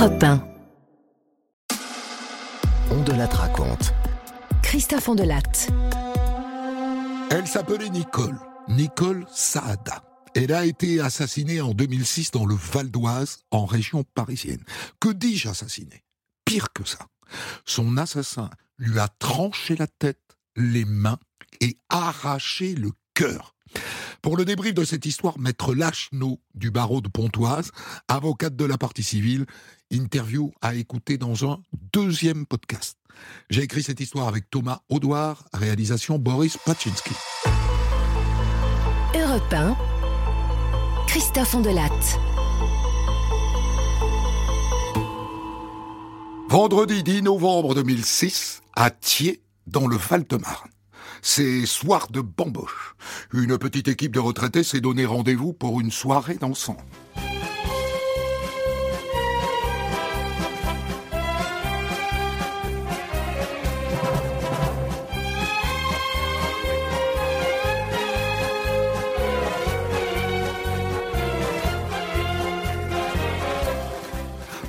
Europe 0.00 0.22
1. 0.22 0.42
On 2.90 3.02
de 3.02 3.12
la 3.12 3.26
raconte. 3.26 3.92
Christophe 4.62 5.10
Ondelatte. 5.10 5.68
Elle 7.30 7.46
s'appelait 7.46 7.90
Nicole, 7.90 8.38
Nicole 8.68 9.26
Saada. 9.30 10.02
Elle 10.34 10.54
a 10.54 10.64
été 10.64 11.00
assassinée 11.00 11.60
en 11.60 11.74
2006 11.74 12.30
dans 12.30 12.46
le 12.46 12.54
Val 12.54 12.90
d'Oise, 12.90 13.40
en 13.50 13.66
région 13.66 14.02
parisienne. 14.14 14.64
Que 15.00 15.10
dis-je 15.10 15.50
assassinée 15.50 16.02
Pire 16.46 16.72
que 16.72 16.86
ça. 16.86 17.06
Son 17.66 17.98
assassin 17.98 18.48
lui 18.78 18.98
a 19.00 19.08
tranché 19.18 19.76
la 19.76 19.86
tête, 19.86 20.38
les 20.56 20.86
mains 20.86 21.18
et 21.60 21.76
arraché 21.90 22.74
le 22.74 22.92
cœur. 23.12 23.54
Pour 24.22 24.36
le 24.36 24.44
débrief 24.44 24.74
de 24.74 24.84
cette 24.84 25.06
histoire, 25.06 25.38
maître 25.38 25.74
Lachenot 25.74 26.40
du 26.54 26.70
barreau 26.70 27.00
de 27.00 27.08
Pontoise, 27.08 27.70
avocate 28.06 28.54
de 28.54 28.66
la 28.66 28.76
partie 28.76 29.02
civile, 29.02 29.46
interview 29.90 30.52
à 30.60 30.74
écouter 30.74 31.16
dans 31.16 31.50
un 31.50 31.60
deuxième 31.92 32.44
podcast. 32.44 32.98
J'ai 33.48 33.62
écrit 33.62 33.82
cette 33.82 34.00
histoire 34.00 34.28
avec 34.28 34.50
Thomas 34.50 34.80
Audouard, 34.90 35.44
réalisation 35.54 36.18
Boris 36.18 36.58
Paczynski. 36.58 37.14
Europe 39.14 39.52
1. 39.52 39.76
Christophe 41.06 41.54
Ondelatte. 41.54 42.18
Vendredi 46.48 47.02
10 47.02 47.22
novembre 47.22 47.74
2006, 47.74 48.60
à 48.74 48.90
Thiers, 48.90 49.40
dans 49.66 49.86
le 49.86 49.96
Val-de-Marne. 49.96 50.69
C'est 51.22 51.66
soir 51.66 52.08
de 52.10 52.20
bamboche. 52.20 52.94
Une 53.32 53.58
petite 53.58 53.88
équipe 53.88 54.12
de 54.12 54.20
retraités 54.20 54.62
s'est 54.62 54.80
donné 54.80 55.06
rendez-vous 55.06 55.52
pour 55.52 55.80
une 55.80 55.90
soirée 55.90 56.36
dansant. 56.40 56.76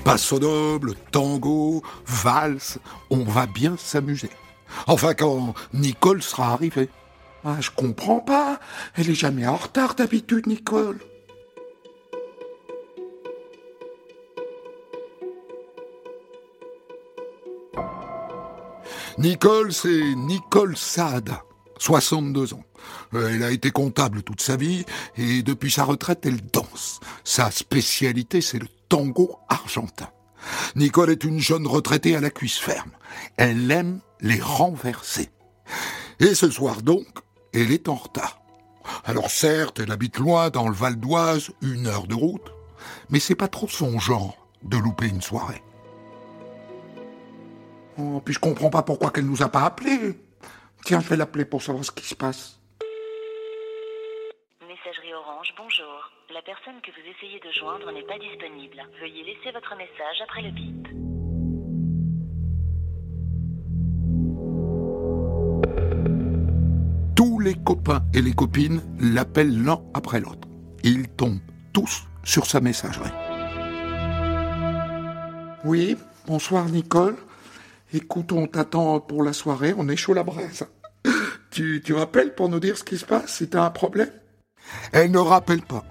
Passo 0.03 0.39
noble, 0.39 0.95
tango, 1.11 1.81
valse, 2.05 2.79
on 3.09 3.23
va 3.23 3.45
bien 3.45 3.77
s'amuser. 3.77 4.29
Enfin, 4.87 5.13
quand 5.13 5.53
Nicole 5.73 6.21
sera 6.21 6.53
arrivée. 6.53 6.89
Ah, 7.43 7.57
je 7.59 7.71
comprends 7.71 8.19
pas. 8.19 8.59
Elle 8.95 9.09
est 9.09 9.15
jamais 9.15 9.47
en 9.47 9.55
retard 9.55 9.95
d'habitude, 9.95 10.47
Nicole. 10.47 10.99
Nicole, 19.17 19.73
c'est 19.73 20.15
Nicole 20.15 20.77
Saada, 20.77 21.43
62 21.79 22.53
ans. 22.53 22.63
Euh, 23.13 23.29
Elle 23.33 23.43
a 23.43 23.51
été 23.51 23.69
comptable 23.71 24.23
toute 24.23 24.41
sa 24.41 24.55
vie 24.55 24.85
et 25.17 25.43
depuis 25.43 25.69
sa 25.69 25.83
retraite, 25.83 26.25
elle 26.25 26.41
danse. 26.41 26.99
Sa 27.23 27.51
spécialité, 27.51 28.41
c'est 28.41 28.59
le 28.59 28.67
tango 28.89 29.37
argentin. 29.49 30.09
Nicole 30.75 31.11
est 31.11 31.23
une 31.23 31.39
jeune 31.39 31.67
retraitée 31.67 32.15
à 32.15 32.21
la 32.21 32.29
cuisse 32.29 32.57
ferme. 32.57 32.91
Elle 33.37 33.69
aime 33.71 34.01
les 34.19 34.39
renverser. 34.39 35.29
Et 36.19 36.35
ce 36.35 36.49
soir 36.49 36.81
donc, 36.81 37.07
elle 37.53 37.71
est 37.71 37.89
en 37.89 37.95
retard. 37.95 38.41
Alors 39.05 39.29
certes, 39.29 39.79
elle 39.79 39.91
habite 39.91 40.17
loin 40.17 40.49
dans 40.49 40.67
le 40.67 40.75
Val 40.75 40.99
d'Oise, 40.99 41.51
une 41.61 41.87
heure 41.87 42.07
de 42.07 42.15
route, 42.15 42.51
mais 43.09 43.19
c'est 43.19 43.35
pas 43.35 43.47
trop 43.47 43.67
son 43.67 43.99
genre 43.99 44.47
de 44.63 44.77
louper 44.77 45.07
une 45.07 45.21
soirée. 45.21 45.61
Oh, 47.97 48.21
puis 48.23 48.33
je 48.33 48.39
comprends 48.39 48.69
pas 48.69 48.83
pourquoi 48.83 49.11
qu'elle 49.11 49.25
nous 49.25 49.43
a 49.43 49.49
pas 49.49 49.65
appelés. 49.65 50.17
Tiens, 50.85 50.99
je 50.99 51.09
vais 51.09 51.17
l'appeler 51.17 51.45
pour 51.45 51.61
savoir 51.61 51.85
ce 51.85 51.91
qui 51.91 52.05
se 52.05 52.15
passe. 52.15 52.59
Messagerie 54.67 55.13
Orange, 55.13 55.53
bonjour. 55.57 55.90
La 56.41 56.55
personne 56.55 56.81
que 56.81 56.89
vous 56.89 57.07
essayez 57.07 57.39
de 57.39 57.51
joindre 57.59 57.91
n'est 57.91 58.01
pas 58.01 58.17
disponible. 58.17 58.81
Veuillez 58.99 59.23
laisser 59.23 59.51
votre 59.53 59.75
message 59.75 60.21
après 60.23 60.41
le 60.41 60.49
bip. 60.49 60.87
Tous 67.15 67.39
les 67.39 67.53
copains 67.53 68.01
et 68.15 68.21
les 68.23 68.33
copines 68.33 68.81
l'appellent 68.99 69.63
l'un 69.63 69.83
après 69.93 70.19
l'autre. 70.19 70.47
Ils 70.83 71.09
tombent 71.09 71.41
tous 71.73 72.07
sur 72.23 72.47
sa 72.47 72.59
messagerie. 72.59 73.11
Oui, 75.63 75.95
bonsoir 76.25 76.65
Nicole. 76.69 77.17
Écoute, 77.93 78.31
on 78.31 78.47
t'attend 78.47 78.99
pour 78.99 79.23
la 79.23 79.33
soirée, 79.33 79.75
on 79.77 79.87
est 79.89 79.95
chaud 79.95 80.15
la 80.15 80.23
braise. 80.23 80.67
Tu, 81.51 81.83
tu 81.85 81.93
m'appelles 81.93 82.33
pour 82.33 82.49
nous 82.49 82.59
dire 82.59 82.77
ce 82.77 82.83
qui 82.83 82.97
se 82.97 83.05
passe, 83.05 83.35
si 83.37 83.49
t'as 83.49 83.63
un 83.63 83.69
problème? 83.69 84.11
Elle 84.91 85.11
ne 85.11 85.19
rappelle 85.19 85.61
pas. 85.61 85.83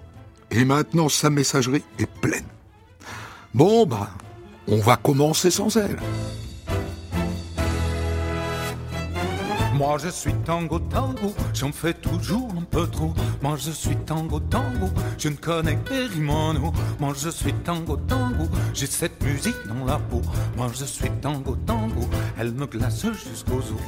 Et 0.51 0.65
maintenant, 0.65 1.07
sa 1.07 1.29
messagerie 1.29 1.83
est 1.97 2.09
pleine. 2.19 2.45
Bon, 3.53 3.85
bah, 3.85 4.09
on 4.67 4.77
va 4.77 4.97
commencer 4.97 5.49
sans 5.49 5.75
elle. 5.77 5.97
Moi 9.73 9.97
je 9.97 10.09
suis 10.09 10.33
tango 10.45 10.77
tango, 10.77 11.33
j'en 11.55 11.71
fais 11.71 11.93
toujours 11.95 12.49
un 12.55 12.61
peu 12.61 12.85
trop. 12.85 13.15
Moi 13.41 13.55
je 13.57 13.71
suis 13.71 13.95
tango 13.95 14.39
tango, 14.39 14.89
je 15.17 15.29
ne 15.29 15.35
connais 15.35 15.77
que 15.77 16.07
Rimono. 16.13 16.71
Moi 16.99 17.13
je 17.17 17.29
suis 17.29 17.53
tango 17.53 17.97
tango, 18.07 18.47
j'ai 18.75 18.85
cette 18.85 19.23
musique 19.23 19.55
dans 19.67 19.85
la 19.85 19.97
peau. 19.97 20.21
Moi 20.55 20.69
je 20.77 20.85
suis 20.85 21.09
tango 21.21 21.57
tango, 21.65 22.07
elle 22.37 22.51
me 22.51 22.67
glace 22.67 23.07
jusqu'aux 23.07 23.57
os. 23.57 23.81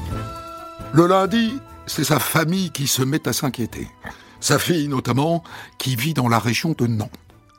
Le 0.94 1.06
lundi, 1.06 1.60
c'est 1.86 2.04
sa 2.04 2.18
famille 2.18 2.72
qui 2.72 2.88
se 2.88 3.04
met 3.04 3.28
à 3.28 3.34
s'inquiéter. 3.34 3.88
Sa 4.44 4.60
fille 4.60 4.90
notamment, 4.90 5.42
qui 5.78 5.96
vit 5.96 6.14
dans 6.14 6.28
la 6.28 6.38
région 6.38 6.76
de 6.78 6.86
Nantes. 6.86 7.10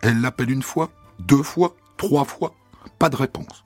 Elle 0.03 0.21
l'appelle 0.21 0.51
une 0.51 0.63
fois, 0.63 0.91
deux 1.19 1.43
fois, 1.43 1.75
trois 1.97 2.27
fois, 2.27 2.53
pas 2.99 3.09
de 3.09 3.17
réponse. 3.17 3.65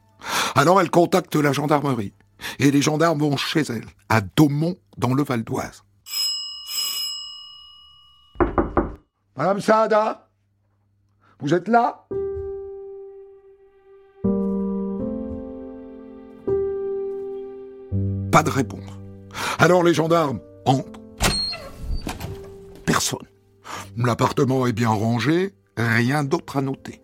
Alors 0.54 0.80
elle 0.80 0.88
contacte 0.88 1.34
la 1.34 1.50
gendarmerie. 1.50 2.14
Et 2.60 2.70
les 2.70 2.80
gendarmes 2.80 3.18
vont 3.18 3.36
chez 3.36 3.62
elle, 3.62 3.86
à 4.08 4.20
Daumont, 4.20 4.76
dans 4.98 5.14
le 5.14 5.24
Val 5.24 5.42
d'Oise. 5.42 5.82
Madame 9.36 9.60
Saada 9.60 10.28
Vous 11.40 11.52
êtes 11.52 11.66
là? 11.66 12.06
Pas 18.30 18.44
de 18.44 18.50
réponse. 18.50 18.92
Alors 19.58 19.82
les 19.82 19.92
gendarmes 19.92 20.38
entrent. 20.64 21.07
L'appartement 23.98 24.66
est 24.68 24.72
bien 24.72 24.90
rangé, 24.90 25.54
rien 25.76 26.22
d'autre 26.22 26.56
à 26.56 26.62
noter. 26.62 27.02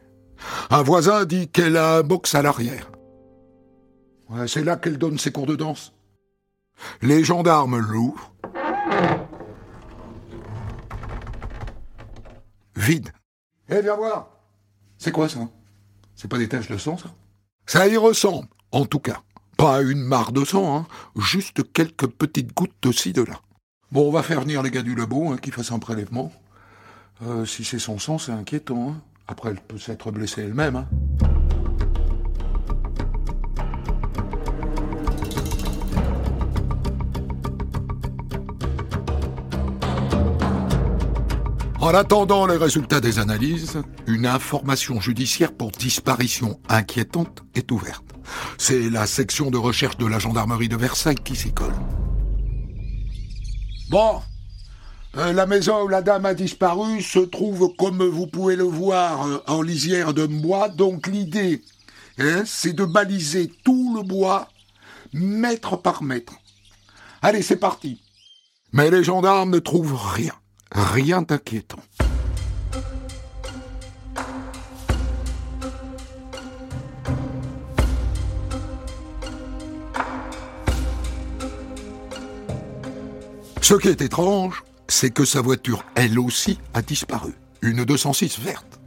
Un 0.71 0.82
voisin 0.82 1.25
dit 1.25 1.49
qu'elle 1.49 1.77
a 1.77 1.99
un 1.99 2.03
box 2.03 2.37
à 2.37 2.43
l'arrière. 2.43 2.93
C'est 4.47 4.62
là 4.62 4.77
qu'elle 4.77 4.97
donne 4.97 5.19
ses 5.19 5.33
cours 5.33 5.47
de 5.47 5.56
danse. 5.56 5.93
Les 7.03 7.25
gendarmes 7.25 7.78
l'ouvrent. 7.78 8.33
Vide. 12.77 13.10
Eh, 13.69 13.81
viens 13.81 13.97
voir. 13.97 14.28
C'est 14.97 15.12
quoi 15.12 15.28
ça? 15.28 15.41
C'est 16.15 16.28
pas 16.28 16.38
des 16.38 16.49
taches 16.49 16.71
de 16.71 16.78
sang, 16.78 16.97
ça? 16.97 17.12
Ça 17.66 17.88
y 17.88 17.97
ressemble, 17.97 18.47
en 18.71 18.87
tout 18.87 19.00
cas. 19.00 19.22
Pas 19.56 19.83
une 19.83 20.03
mare 20.03 20.31
de 20.31 20.44
sang, 20.44 20.77
hein. 20.77 20.87
juste 21.16 21.72
quelques 21.72 22.06
petites 22.06 22.54
gouttes 22.54 22.77
de 22.83 22.93
ci, 22.93 23.12
de 23.12 23.22
là. 23.22 23.41
Bon, 23.91 24.09
on 24.09 24.12
va 24.12 24.22
faire 24.22 24.41
venir 24.41 24.62
les 24.62 24.71
gars 24.71 24.83
du 24.83 24.94
labo, 24.94 25.31
hein, 25.31 25.38
qui 25.38 25.50
fassent 25.50 25.72
un 25.72 25.78
prélèvement. 25.78 26.33
Euh, 27.23 27.47
si 27.47 27.65
c'est 27.65 27.79
son 27.79 27.99
sang, 27.99 28.19
c'est 28.19 28.33
inquiétant. 28.33 28.91
hein. 28.91 29.01
Après, 29.29 29.51
elle 29.51 29.61
peut 29.61 29.79
s'être 29.79 30.11
blessée 30.11 30.43
elle-même. 30.43 30.77
hein. 30.77 30.89
En 41.81 41.89
attendant 41.95 42.47
les 42.47 42.57
résultats 42.57 43.01
des 43.01 43.19
analyses, 43.19 43.83
une 44.07 44.27
information 44.27 45.01
judiciaire 45.01 45.53
pour 45.53 45.71
disparition 45.71 46.59
inquiétante 46.69 47.43
est 47.55 47.71
ouverte. 47.71 48.05
C'est 48.57 48.89
la 48.89 49.07
section 49.07 49.51
de 49.51 49.59
recherche 49.59 49.99
de 49.99 50.07
la 50.07 50.19
gendarmerie 50.19 50.69
de 50.69 50.77
Versailles 50.77 51.17
qui 51.22 51.37
s'y 51.37 51.53
colle. 51.53 51.75
Bon, 53.91 54.22
euh, 55.16 55.33
la 55.33 55.47
maison 55.47 55.84
où 55.84 55.89
la 55.89 56.03
dame 56.03 56.27
a 56.27 56.34
disparu 56.34 57.01
se 57.01 57.21
trouve, 57.21 57.72
comme 57.78 58.03
vous 58.03 58.27
pouvez 58.27 58.57
le 58.57 58.65
voir, 58.65 59.28
euh, 59.28 59.39
en 59.47 59.63
lisière 59.63 60.13
de 60.13 60.27
bois. 60.27 60.69
Donc 60.69 61.07
l'idée, 61.07 61.63
hein, 62.19 62.43
c'est 62.45 62.72
de 62.72 62.84
baliser 62.84 63.49
tout 63.65 63.95
le 63.97 64.03
bois, 64.03 64.49
mètre 65.13 65.77
par 65.77 66.03
mètre. 66.03 66.33
Allez, 67.22 67.43
c'est 67.43 67.57
parti. 67.57 68.01
Mais 68.72 68.91
les 68.91 69.05
gendarmes 69.05 69.51
ne 69.51 69.61
trouvent 69.61 69.97
rien, 69.97 70.34
rien 70.72 71.22
d'inquiétant. 71.22 71.78
Ce 83.63 83.75
qui 83.75 83.89
est 83.89 84.03
étrange, 84.03 84.65
c'est 84.95 85.11
que 85.11 85.25
sa 85.25 85.41
voiture, 85.41 85.85
elle 85.97 86.21
aussi, 86.21 86.61
a 86.73 86.81
disparu. 86.81 87.33
Une 87.63 87.85
206 87.85 88.39
verte. 88.39 88.81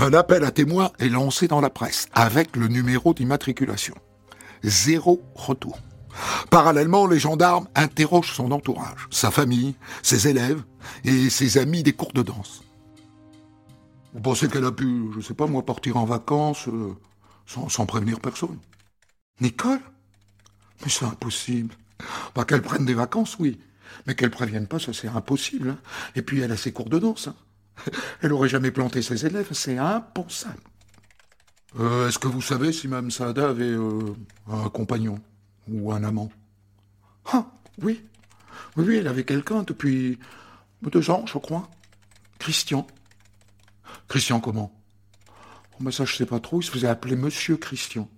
Un 0.00 0.12
appel 0.12 0.42
à 0.42 0.50
témoins 0.50 0.90
est 0.98 1.08
lancé 1.08 1.46
dans 1.46 1.60
la 1.60 1.70
presse 1.70 2.08
avec 2.12 2.56
le 2.56 2.66
numéro 2.66 3.14
d'immatriculation. 3.14 3.94
Zéro 4.64 5.22
retour. 5.36 5.78
Parallèlement, 6.50 7.06
les 7.06 7.20
gendarmes 7.20 7.68
interrogent 7.76 8.32
son 8.32 8.50
entourage, 8.50 9.06
sa 9.10 9.30
famille, 9.30 9.76
ses 10.02 10.26
élèves 10.26 10.60
et 11.04 11.30
ses 11.30 11.56
amis 11.56 11.84
des 11.84 11.92
cours 11.92 12.12
de 12.12 12.22
danse. 12.22 12.64
Vous 14.12 14.20
pensez 14.20 14.48
qu'elle 14.48 14.64
a 14.64 14.72
pu, 14.72 15.06
je 15.14 15.20
sais 15.20 15.34
pas 15.34 15.46
moi, 15.46 15.64
partir 15.64 15.96
en 15.96 16.04
vacances 16.04 16.66
euh, 16.66 16.96
sans, 17.46 17.86
prévenir 17.86 18.18
personne? 18.18 18.58
Nicole? 19.40 19.80
Mais 20.82 20.90
c'est 20.90 21.04
impossible. 21.04 21.74
Pas 22.34 22.44
qu'elle 22.44 22.62
prenne 22.62 22.84
des 22.84 22.94
vacances, 22.94 23.36
oui. 23.38 23.60
Mais 24.06 24.14
qu'elle 24.14 24.30
prévienne 24.30 24.66
pas, 24.66 24.78
ça 24.78 24.92
c'est 24.92 25.08
impossible. 25.08 25.70
hein. 25.70 25.78
Et 26.16 26.22
puis 26.22 26.40
elle 26.40 26.52
a 26.52 26.56
ses 26.56 26.72
cours 26.72 26.88
de 26.90 26.98
danse. 26.98 27.28
hein. 27.28 27.36
Elle 28.22 28.32
aurait 28.32 28.48
jamais 28.48 28.70
planté 28.70 29.02
ses 29.02 29.26
élèves, 29.26 29.48
c'est 29.50 29.78
impensable. 29.78 30.60
Euh, 31.80 32.06
Est-ce 32.08 32.20
que 32.20 32.28
vous 32.28 32.40
savez 32.40 32.72
si 32.72 32.86
Mme 32.86 33.10
Saada 33.10 33.48
avait 33.48 33.64
euh, 33.64 34.14
un 34.48 34.68
compagnon 34.68 35.20
ou 35.68 35.90
un 35.92 36.04
amant? 36.04 36.30
Ah, 37.32 37.50
oui. 37.82 38.04
Oui, 38.76 38.84
oui, 38.86 38.96
elle 38.98 39.08
avait 39.08 39.24
quelqu'un 39.24 39.64
depuis 39.64 40.20
deux 40.82 41.10
ans, 41.10 41.26
je 41.26 41.36
crois. 41.38 41.68
Christian. 42.38 42.86
Christian 44.06 44.38
comment? 44.38 44.72
Oh, 45.84 45.90
Ça, 45.90 46.04
je 46.04 46.14
sais 46.14 46.26
pas 46.26 46.38
trop. 46.38 46.60
Il 46.60 46.64
se 46.64 46.70
faisait 46.70 46.86
appeler 46.88 47.16
Monsieur 47.16 47.56
Christian. 47.56 48.08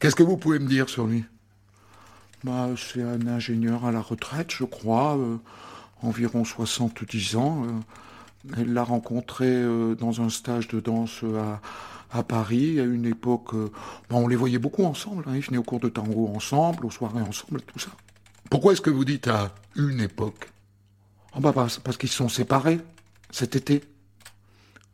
Qu'est-ce 0.00 0.14
que 0.16 0.22
vous 0.22 0.36
pouvez 0.36 0.58
me 0.58 0.68
dire 0.68 0.88
sur 0.90 1.06
lui? 1.06 1.24
Bah, 2.44 2.68
C'est 2.76 3.02
un 3.02 3.26
ingénieur 3.26 3.84
à 3.84 3.92
la 3.92 4.00
retraite, 4.00 4.50
je 4.52 4.64
crois. 4.64 5.16
euh, 5.16 5.36
environ 6.02 6.44
70 6.44 7.36
ans. 7.36 7.64
euh, 7.64 7.70
elle 8.56 8.72
l'a 8.72 8.84
rencontré 8.84 9.46
euh, 9.48 9.94
dans 9.96 10.20
un 10.20 10.28
stage 10.28 10.68
de 10.68 10.78
danse 10.80 11.20
euh, 11.24 11.40
à, 12.12 12.18
à 12.18 12.22
Paris, 12.22 12.78
à 12.80 12.84
une 12.84 13.04
époque... 13.04 13.52
bon, 14.08 14.24
on 14.24 14.28
les 14.28 14.36
voyait 14.36 14.58
beaucoup 14.58 14.84
ensemble, 14.84 15.24
hein, 15.26 15.32
ils 15.34 15.40
venaient 15.42 15.58
au 15.58 15.64
cours 15.64 15.80
de 15.80 15.88
tango 15.88 16.30
ensemble, 16.34 16.86
aux 16.86 16.90
soirées 16.90 17.20
ensemble, 17.20 17.60
tout 17.62 17.78
ça. 17.80 17.90
Pourquoi 18.48 18.72
est-ce 18.72 18.80
que 18.80 18.90
vous 18.90 19.04
dites 19.04 19.26
à 19.28 19.54
une 19.76 20.00
époque? 20.00 20.50
Ah 21.34 21.40
bah 21.40 21.52
parce, 21.52 21.78
parce 21.80 21.96
qu'ils 21.98 22.08
se 22.08 22.16
sont 22.16 22.28
séparés 22.28 22.80
cet 23.30 23.56
été. 23.56 23.82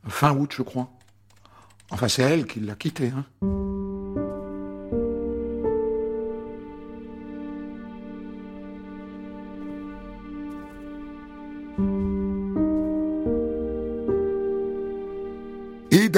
Fin 0.08 0.34
août, 0.36 0.52
je 0.56 0.62
crois. 0.62 0.90
Enfin, 1.90 2.08
c'est 2.08 2.22
elle 2.22 2.46
qui 2.46 2.60
l'a 2.60 2.74
quitté. 2.74 3.12
Hein. 3.16 3.24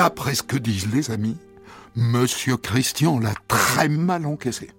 D'après 0.07 0.37
ce 0.37 0.45
que 0.45 0.57
disent 0.57 0.95
les 0.95 1.11
amis, 1.11 1.37
Monsieur 1.97 2.57
Christian 2.57 3.19
l'a 3.19 3.35
très 3.49 3.89
mal 3.89 4.25
encaissé. 4.25 4.71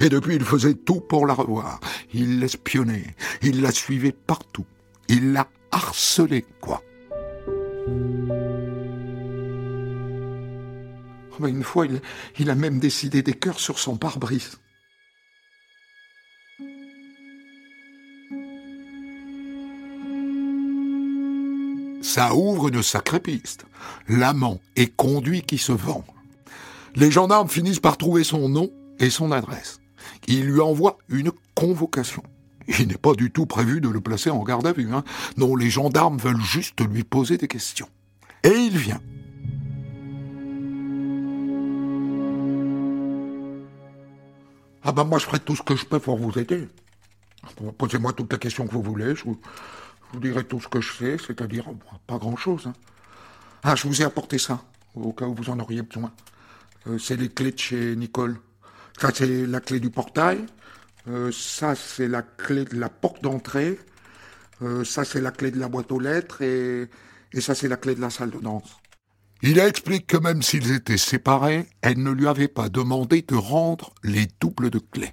Et 0.00 0.08
depuis, 0.08 0.34
il 0.34 0.44
faisait 0.44 0.74
tout 0.74 1.00
pour 1.00 1.28
la 1.28 1.34
revoir. 1.34 1.78
Il 2.12 2.40
l'espionnait, 2.40 3.14
il 3.40 3.62
la 3.62 3.70
suivait 3.70 4.10
partout. 4.10 4.66
Il 5.06 5.32
l'a 5.32 5.46
harcelée, 5.70 6.44
quoi. 6.60 6.82
Oh, 11.30 11.36
ben, 11.38 11.48
Une 11.50 11.62
fois, 11.62 11.86
il, 11.86 12.00
il 12.40 12.50
a 12.50 12.56
même 12.56 12.80
décidé 12.80 13.22
des 13.22 13.34
cœurs 13.34 13.60
sur 13.60 13.78
son 13.78 13.96
pare-brise. 13.96 14.58
Ça 22.14 22.32
ouvre 22.32 22.68
une 22.68 22.80
sacrée 22.80 23.18
piste. 23.18 23.66
L'amant 24.06 24.60
est 24.76 24.94
conduit 24.94 25.42
qui 25.42 25.58
se 25.58 25.72
vend. 25.72 26.04
Les 26.94 27.10
gendarmes 27.10 27.48
finissent 27.48 27.80
par 27.80 27.96
trouver 27.96 28.22
son 28.22 28.48
nom 28.48 28.70
et 29.00 29.10
son 29.10 29.32
adresse. 29.32 29.80
Ils 30.28 30.44
lui 30.44 30.60
envoient 30.60 30.96
une 31.08 31.32
convocation. 31.56 32.22
Il 32.68 32.86
n'est 32.86 32.98
pas 32.98 33.14
du 33.14 33.32
tout 33.32 33.46
prévu 33.46 33.80
de 33.80 33.88
le 33.88 34.00
placer 34.00 34.30
en 34.30 34.44
garde 34.44 34.64
à 34.64 34.72
vue. 34.72 34.94
Hein. 34.94 35.02
Non, 35.38 35.56
les 35.56 35.70
gendarmes 35.70 36.18
veulent 36.18 36.40
juste 36.40 36.80
lui 36.88 37.02
poser 37.02 37.36
des 37.36 37.48
questions. 37.48 37.88
Et 38.44 38.54
il 38.54 38.78
vient. 38.78 39.00
Ah 44.84 44.92
ben 44.92 45.02
moi 45.02 45.18
je 45.18 45.24
ferai 45.24 45.40
tout 45.40 45.56
ce 45.56 45.62
que 45.62 45.74
je 45.74 45.84
peux 45.84 45.98
pour 45.98 46.16
vous 46.16 46.38
aider. 46.38 46.68
Posez-moi 47.76 48.12
toutes 48.12 48.32
les 48.32 48.38
questions 48.38 48.68
que 48.68 48.72
vous 48.72 48.82
voulez, 48.82 49.14
je 50.08 50.14
vous 50.14 50.20
dirai 50.20 50.44
tout 50.44 50.60
ce 50.60 50.68
que 50.68 50.80
je 50.80 50.92
sais, 50.92 51.16
c'est-à-dire 51.18 51.66
pas 52.06 52.18
grand-chose. 52.18 52.66
hein. 52.66 52.72
Ah, 53.62 53.74
je 53.74 53.88
vous 53.88 54.02
ai 54.02 54.04
apporté 54.04 54.38
ça, 54.38 54.62
au 54.94 55.12
cas 55.12 55.26
où 55.26 55.34
vous 55.34 55.50
en 55.50 55.58
auriez 55.58 55.82
besoin. 55.82 56.12
Euh, 56.86 56.98
c'est 56.98 57.16
les 57.16 57.28
clés 57.30 57.52
de 57.52 57.58
chez 57.58 57.96
Nicole. 57.96 58.36
Ça, 59.00 59.10
c'est 59.12 59.46
la 59.46 59.60
clé 59.60 59.80
du 59.80 59.90
portail. 59.90 60.44
Euh, 61.08 61.32
ça, 61.32 61.74
c'est 61.74 62.08
la 62.08 62.22
clé 62.22 62.64
de 62.64 62.78
la 62.78 62.88
porte 62.88 63.22
d'entrée. 63.22 63.78
Euh, 64.62 64.84
ça, 64.84 65.04
c'est 65.04 65.20
la 65.20 65.30
clé 65.30 65.50
de 65.50 65.58
la 65.58 65.68
boîte 65.68 65.90
aux 65.92 65.98
lettres. 66.00 66.42
Et, 66.42 66.88
et 67.32 67.40
ça, 67.40 67.54
c'est 67.54 67.68
la 67.68 67.76
clé 67.76 67.94
de 67.94 68.00
la 68.00 68.10
salle 68.10 68.30
de 68.30 68.38
danse. 68.38 68.76
Il 69.42 69.58
explique 69.58 70.06
que 70.06 70.16
même 70.16 70.42
s'ils 70.42 70.70
étaient 70.72 70.96
séparés, 70.96 71.66
elle 71.82 72.02
ne 72.02 72.10
lui 72.10 72.26
avait 72.28 72.48
pas 72.48 72.68
demandé 72.68 73.22
de 73.22 73.34
rendre 73.34 73.92
les 74.02 74.26
doubles 74.40 74.70
de 74.70 74.78
clés. 74.78 75.12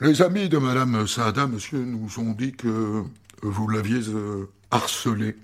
Les 0.00 0.22
amis 0.22 0.48
de 0.48 0.58
Madame 0.58 1.06
Saada, 1.06 1.46
monsieur, 1.46 1.78
nous 1.78 2.18
ont 2.18 2.32
dit 2.32 2.52
que 2.52 3.04
vous 3.42 3.68
l'aviez 3.68 4.08
euh, 4.08 4.50
harcelée 4.70 5.36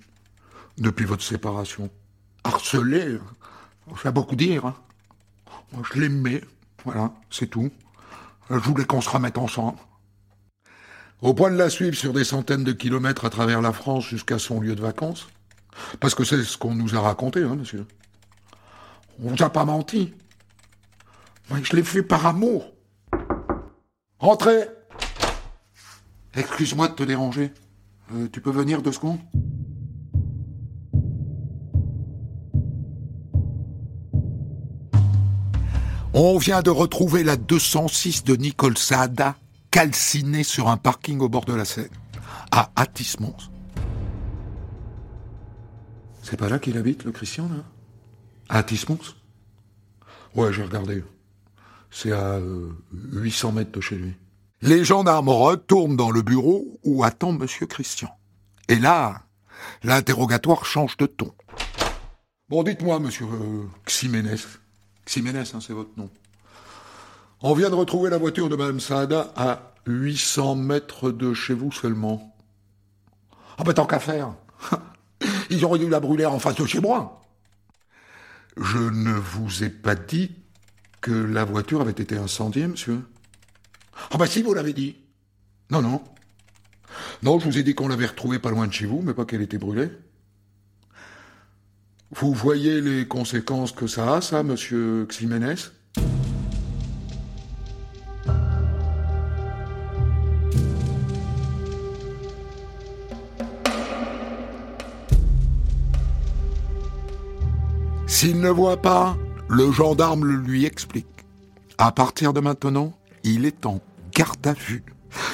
depuis 0.79 1.05
votre 1.05 1.23
séparation. 1.23 1.91
Harcelée 2.43 3.19
Ça 3.89 3.97
fait 3.97 4.13
beaucoup 4.13 4.37
dire. 4.37 4.67
Hein. 4.67 4.75
Moi, 5.73 5.83
je 5.93 6.01
l'aimais. 6.01 6.43
Voilà, 6.85 7.13
c'est 7.31 7.47
tout. 7.47 7.71
Je 8.51 8.57
voulais 8.57 8.85
qu'on 8.85 9.01
se 9.01 9.09
remette 9.09 9.39
ensemble. 9.39 9.79
Au 11.23 11.33
point 11.33 11.51
de 11.51 11.57
la 11.57 11.71
suivre 11.71 11.97
sur 11.97 12.13
des 12.13 12.25
centaines 12.25 12.65
de 12.65 12.73
kilomètres 12.73 13.25
à 13.25 13.31
travers 13.31 13.63
la 13.63 13.73
France 13.73 14.05
jusqu'à 14.07 14.39
son 14.39 14.61
lieu 14.61 14.75
de 14.75 14.83
vacances. 14.83 15.29
Parce 16.01 16.15
que 16.15 16.25
c'est 16.25 16.43
ce 16.43 16.59
qu'on 16.59 16.75
nous 16.75 16.95
a 16.95 17.01
raconté, 17.01 17.43
hein, 17.43 17.57
monsieur. 17.57 17.87
On 19.23 19.31
vous 19.31 19.43
a 19.43 19.51
pas 19.51 19.65
menti. 19.65 20.13
Moi, 21.49 21.61
je 21.63 21.75
l'ai 21.75 21.83
fait 21.83 22.03
par 22.03 22.27
amour. 22.27 22.73
Entrez 24.19 24.69
Excuse-moi 26.37 26.89
de 26.89 26.95
te 26.95 27.03
déranger. 27.05 27.53
Euh, 28.13 28.29
tu 28.31 28.41
peux 28.41 28.51
venir 28.51 28.83
deux 28.83 28.93
secondes 28.93 29.19
On 36.17 36.39
vient 36.39 36.63
de 36.63 36.71
retrouver 36.71 37.25
la 37.25 37.37
206 37.37 38.23
de 38.23 38.37
Nicole 38.37 38.79
Saada 38.79 39.35
calcinée 39.73 40.45
sur 40.45 40.69
un 40.69 40.77
parking 40.77 41.19
au 41.19 41.29
bord 41.29 41.45
de 41.45 41.55
la 41.55 41.65
Seine, 41.65 41.89
à 42.53 42.71
Atis-Mons. 42.77 43.51
C'est 46.23 46.37
pas 46.37 46.49
là 46.49 46.61
qu'il 46.61 46.79
habite, 46.79 47.03
le 47.03 47.11
Christian, 47.11 47.49
là? 47.49 47.65
À 48.49 48.59
Atis-Mons 48.59 49.17
Ouais, 50.37 50.53
j'ai 50.53 50.63
regardé. 50.63 51.03
C'est 51.91 52.13
à 52.13 52.35
euh, 52.35 52.71
800 52.93 53.51
mètres 53.51 53.73
de 53.73 53.81
chez 53.81 53.97
lui. 53.97 54.15
Les 54.65 54.83
gendarmes 54.83 55.29
retournent 55.29 55.95
dans 55.95 56.11
le 56.11 56.23
bureau 56.23 56.81
où 56.85 57.05
attend 57.05 57.33
Monsieur 57.33 57.67
Christian. 57.67 58.09
Et 58.69 58.77
là, 58.77 59.21
l'interrogatoire 59.83 60.65
change 60.65 60.97
de 60.97 61.05
ton. 61.05 61.35
Bon, 62.49 62.63
dites-moi, 62.63 62.99
Monsieur 62.99 63.27
euh, 63.27 63.65
Ximénez. 63.87 64.41
Ximénez, 65.05 65.43
hein, 65.53 65.59
c'est 65.61 65.75
votre 65.75 65.91
nom. 65.99 66.09
On 67.43 67.53
vient 67.53 67.69
de 67.69 67.75
retrouver 67.75 68.09
la 68.09 68.17
voiture 68.17 68.49
de 68.49 68.57
Madame 68.57 68.81
Saada 68.81 69.35
à 69.37 69.75
800 69.87 70.55
mètres 70.55 71.11
de 71.11 71.35
chez 71.35 71.53
vous 71.53 71.71
seulement. 71.71 72.35
Ah 73.59 73.65
ben 73.65 73.75
tant 73.75 73.85
qu'à 73.85 73.99
faire. 73.99 74.35
Ils 75.51 75.63
auraient 75.67 75.79
dû 75.79 75.91
la 75.91 76.01
brûler 76.01 76.25
en 76.25 76.39
face 76.39 76.57
de 76.57 76.65
chez 76.65 76.81
moi. 76.81 77.21
Je 78.57 78.79
ne 78.79 79.13
vous 79.13 79.63
ai 79.63 79.69
pas 79.69 79.95
dit 79.95 80.35
que 81.03 81.13
la 81.13 81.45
voiture 81.45 81.83
avait 81.83 81.91
été 81.91 82.17
incendiée, 82.17 82.67
monsieur. 82.67 83.03
Ah 84.11 84.19
ben 84.19 84.27
si, 84.27 84.43
vous 84.43 84.55
l'avez 84.55 84.73
dit. 84.73 84.97
Non, 85.71 85.83
non. 85.83 86.03
Non, 87.23 87.39
je 87.39 87.47
vous 87.47 87.59
ai 87.59 87.63
dit 87.63 87.75
qu'on 87.75 87.89
l'avait 87.89 88.07
retrouvée 88.07 88.39
pas 88.39 88.51
loin 88.51 88.67
de 88.67 88.73
chez 88.73 88.87
vous, 88.87 89.03
mais 89.03 89.15
pas 89.15 89.25
qu'elle 89.25 89.43
était 89.43 89.59
brûlée. 89.59 89.91
Vous 92.11 92.33
voyez 92.33 92.81
les 92.81 93.09
conséquences 93.09 93.73
que 93.73 93.87
ça 93.87 94.17
a, 94.17 94.21
ça, 94.21 94.43
monsieur 94.43 95.07
Ximénez? 95.09 95.55
S'il 108.07 108.41
ne 108.41 108.49
voit 108.49 108.81
pas, 108.81 109.17
le 109.49 109.73
gendarme 109.73 110.25
lui 110.25 110.65
explique. 110.65 111.07
À 111.79 111.91
partir 111.91 112.33
de 112.33 112.39
maintenant, 112.39 112.93
il 113.25 113.47
est 113.47 113.67
en 113.67 113.81
garde 114.13 114.47
à 114.47 114.53
vue. 114.53 114.85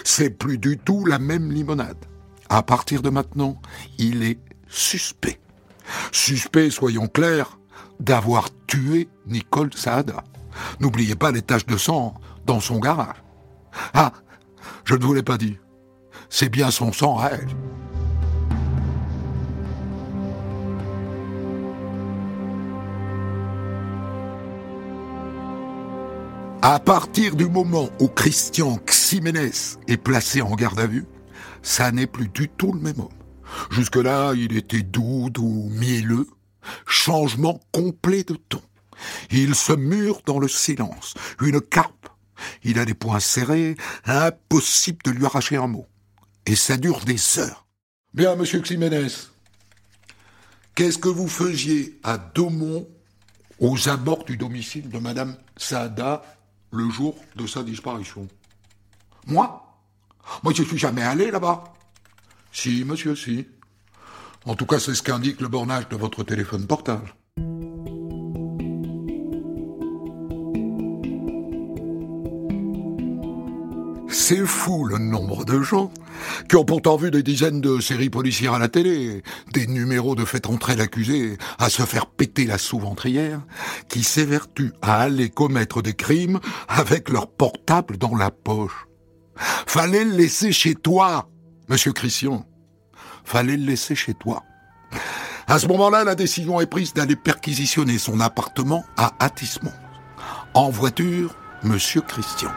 C'est 0.04 0.30
plus 0.30 0.58
du 0.58 0.78
tout 0.78 1.04
la 1.04 1.18
même 1.18 1.52
limonade. 1.52 2.04
À 2.48 2.62
partir 2.62 3.02
de 3.02 3.10
maintenant, 3.10 3.60
il 3.98 4.22
est 4.22 4.38
suspect. 4.68 5.40
Suspect, 6.12 6.70
soyons 6.70 7.06
clairs, 7.06 7.58
d'avoir 7.98 8.48
tué 8.66 9.08
Nicole 9.26 9.74
Saada. 9.74 10.24
N'oubliez 10.80 11.14
pas 11.14 11.30
les 11.30 11.42
taches 11.42 11.66
de 11.66 11.76
sang 11.76 12.14
dans 12.46 12.60
son 12.60 12.78
garage. 12.78 13.22
Ah, 13.94 14.12
je 14.84 14.94
ne 14.94 15.04
vous 15.04 15.14
l'ai 15.14 15.22
pas 15.22 15.38
dit. 15.38 15.58
C'est 16.28 16.48
bien 16.48 16.70
son 16.70 16.92
sang 16.92 17.18
à 17.18 17.28
elle. 17.28 17.48
À 26.62 26.78
partir 26.78 27.36
du 27.36 27.48
moment 27.48 27.88
où 28.00 28.08
Christian 28.08 28.78
Ximénez 28.86 29.50
est 29.88 29.96
placé 29.96 30.42
en 30.42 30.54
garde 30.54 30.78
à 30.78 30.86
vue, 30.86 31.06
ça 31.62 31.90
n'est 31.90 32.06
plus 32.06 32.28
du 32.28 32.50
tout 32.50 32.72
le 32.74 32.80
même 32.80 33.00
homme. 33.00 33.08
Jusque-là, 33.70 34.34
il 34.34 34.54
était 34.54 34.82
doux, 34.82 35.30
doux, 35.30 35.70
mielleux. 35.70 36.26
Changement 36.86 37.58
complet 37.72 38.24
de 38.24 38.34
ton. 38.34 38.60
Il 39.30 39.54
se 39.54 39.72
mure 39.72 40.20
dans 40.26 40.38
le 40.38 40.48
silence. 40.48 41.14
Une 41.40 41.62
carpe. 41.62 42.10
Il 42.62 42.78
a 42.78 42.84
les 42.84 42.92
poings 42.92 43.20
serrés. 43.20 43.74
Impossible 44.04 44.98
de 45.06 45.12
lui 45.12 45.24
arracher 45.24 45.56
un 45.56 45.66
mot. 45.66 45.86
Et 46.44 46.56
ça 46.56 46.76
dure 46.76 47.06
des 47.06 47.38
heures. 47.38 47.66
Bien, 48.12 48.36
monsieur 48.36 48.60
Ximénez. 48.60 49.08
Qu'est-ce 50.74 50.98
que 50.98 51.08
vous 51.08 51.28
faisiez 51.28 51.98
à 52.02 52.18
Daumont 52.18 52.86
aux 53.60 53.88
abords 53.88 54.24
du 54.24 54.36
domicile 54.36 54.90
de 54.90 54.98
madame 54.98 55.36
Saada 55.56 56.22
le 56.72 56.88
jour 56.90 57.16
de 57.36 57.46
sa 57.46 57.62
disparition 57.62 58.28
Moi? 59.26 59.66
Moi, 60.42 60.52
je 60.54 60.62
suis 60.62 60.78
jamais 60.78 61.02
allé 61.02 61.30
là-bas. 61.30 61.64
Si, 62.52 62.84
monsieur, 62.84 63.16
si. 63.16 63.46
En 64.44 64.54
tout 64.54 64.66
cas, 64.66 64.78
c'est 64.78 64.94
ce 64.94 65.02
qu'indique 65.02 65.40
le 65.40 65.48
bornage 65.48 65.88
de 65.88 65.96
votre 65.96 66.22
téléphone 66.22 66.66
portable. 66.66 67.14
C'est 74.30 74.46
fou 74.46 74.84
le 74.84 74.98
nombre 74.98 75.44
de 75.44 75.60
gens 75.60 75.90
qui 76.48 76.54
ont 76.54 76.64
pourtant 76.64 76.96
vu 76.96 77.10
des 77.10 77.24
dizaines 77.24 77.60
de 77.60 77.80
séries 77.80 78.10
policières 78.10 78.54
à 78.54 78.60
la 78.60 78.68
télé, 78.68 79.24
des 79.52 79.66
numéros 79.66 80.14
de 80.14 80.24
fait 80.24 80.46
entrer 80.46 80.76
l'accusé 80.76 81.36
à 81.58 81.68
se 81.68 81.82
faire 81.82 82.06
péter 82.06 82.44
la 82.44 82.56
sous-ventrière, 82.56 83.40
qui 83.88 84.04
s'évertuent 84.04 84.72
à 84.82 85.00
aller 85.00 85.30
commettre 85.30 85.82
des 85.82 85.94
crimes 85.94 86.38
avec 86.68 87.08
leur 87.08 87.28
portable 87.28 87.98
dans 87.98 88.14
la 88.14 88.30
poche. 88.30 88.86
Fallait 89.34 90.04
le 90.04 90.12
laisser 90.12 90.52
chez 90.52 90.76
toi, 90.76 91.28
monsieur 91.68 91.92
Christian. 91.92 92.46
Fallait 93.24 93.56
le 93.56 93.66
laisser 93.66 93.96
chez 93.96 94.14
toi. 94.14 94.44
À 95.48 95.58
ce 95.58 95.66
moment-là, 95.66 96.04
la 96.04 96.14
décision 96.14 96.60
est 96.60 96.70
prise 96.70 96.94
d'aller 96.94 97.16
perquisitionner 97.16 97.98
son 97.98 98.20
appartement 98.20 98.84
à 98.96 99.12
Attismont. 99.18 99.72
En 100.54 100.70
voiture, 100.70 101.34
monsieur 101.64 102.02
Christian. 102.02 102.52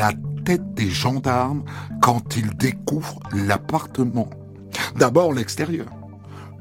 La 0.00 0.12
tête 0.46 0.72
des 0.72 0.88
gendarmes 0.88 1.62
quand 2.00 2.34
ils 2.34 2.56
découvrent 2.56 3.20
l'appartement. 3.34 4.30
D'abord 4.96 5.34
l'extérieur. 5.34 5.88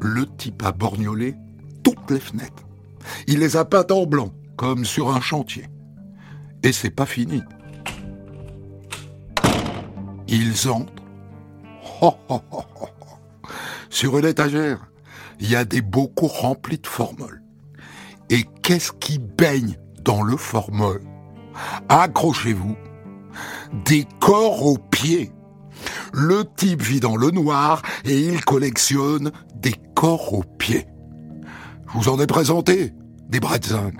Le 0.01 0.25
type 0.25 0.61
a 0.65 0.73
borgnolé 0.73 1.35
toutes 1.81 2.11
les 2.11 2.19
fenêtres. 2.19 2.67
Il 3.27 3.39
les 3.39 3.55
a 3.55 3.63
peintes 3.63 3.93
en 3.93 4.05
blanc, 4.05 4.33
comme 4.57 4.83
sur 4.83 5.09
un 5.15 5.21
chantier. 5.21 5.67
Et 6.63 6.73
c'est 6.73 6.89
pas 6.89 7.05
fini. 7.05 7.41
Ils 10.27 10.69
entrent. 10.69 10.91
Sur 13.89 14.17
une 14.17 14.25
étagère, 14.25 14.91
il 15.39 15.49
y 15.49 15.55
a 15.55 15.63
des 15.63 15.81
bocaux 15.81 16.27
remplis 16.27 16.79
de 16.79 16.87
formol. 16.87 17.41
Et 18.29 18.43
qu'est-ce 18.63 18.91
qui 18.91 19.17
baigne 19.17 19.77
dans 20.03 20.23
le 20.23 20.35
formol? 20.35 21.01
Accrochez-vous, 21.87 22.75
des 23.85 24.05
corps 24.19 24.65
aux 24.65 24.77
pieds. 24.77 25.31
Le 26.13 26.43
type 26.55 26.81
vit 26.81 26.99
dans 26.99 27.15
le 27.15 27.31
noir 27.31 27.81
et 28.05 28.19
il 28.19 28.43
collectionne 28.43 29.31
des 29.55 29.75
corps 29.95 30.33
aux 30.33 30.43
pieds. 30.43 30.87
Je 31.87 31.97
vous 31.97 32.09
en 32.09 32.19
ai 32.19 32.27
présenté 32.27 32.93
des 33.29 33.39
Bretzel. 33.39 33.93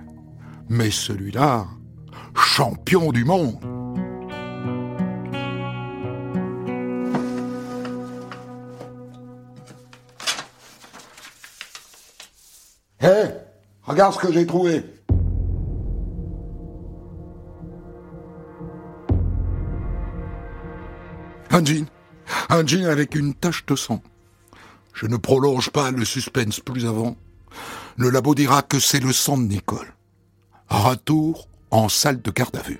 Mais 0.70 0.92
celui-là, 0.92 1.66
champion 2.36 3.12
du 3.12 3.26
monde. 3.26 3.58
Hé, 13.02 13.30
regarde 13.84 14.14
ce 14.14 14.20
que 14.20 14.32
j'ai 14.32 14.46
trouvé. 14.46 14.84
Un 21.52 21.66
jean. 21.66 21.86
Un 22.50 22.66
jean 22.66 22.86
avec 22.86 23.16
une 23.16 23.34
tache 23.34 23.66
de 23.66 23.76
sang. 23.76 24.04
Je 24.94 25.08
ne 25.08 25.18
prolonge 25.18 25.72
pas 25.72 25.90
le 25.90 26.06
suspense 26.06 26.60
plus 26.60 26.86
avant. 26.86 27.18
Le 27.98 28.10
labo 28.10 28.36
dira 28.36 28.62
que 28.62 28.80
c'est 28.80 29.00
le 29.00 29.12
sang 29.12 29.38
de 29.38 29.44
Nicole. 29.44 29.94
Retour 30.70 31.48
en 31.72 31.90
salle 31.90 32.22
de 32.22 32.32
garde 32.32 32.56
à 32.56 32.62
vue. 32.62 32.80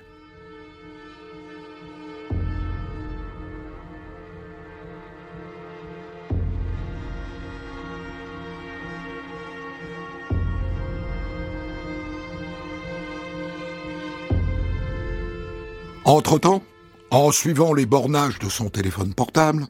Entre-temps, 16.04 16.62
en 17.10 17.32
suivant 17.32 17.72
les 17.72 17.86
bornages 17.86 18.38
de 18.38 18.48
son 18.48 18.70
téléphone 18.70 19.14
portable, 19.14 19.66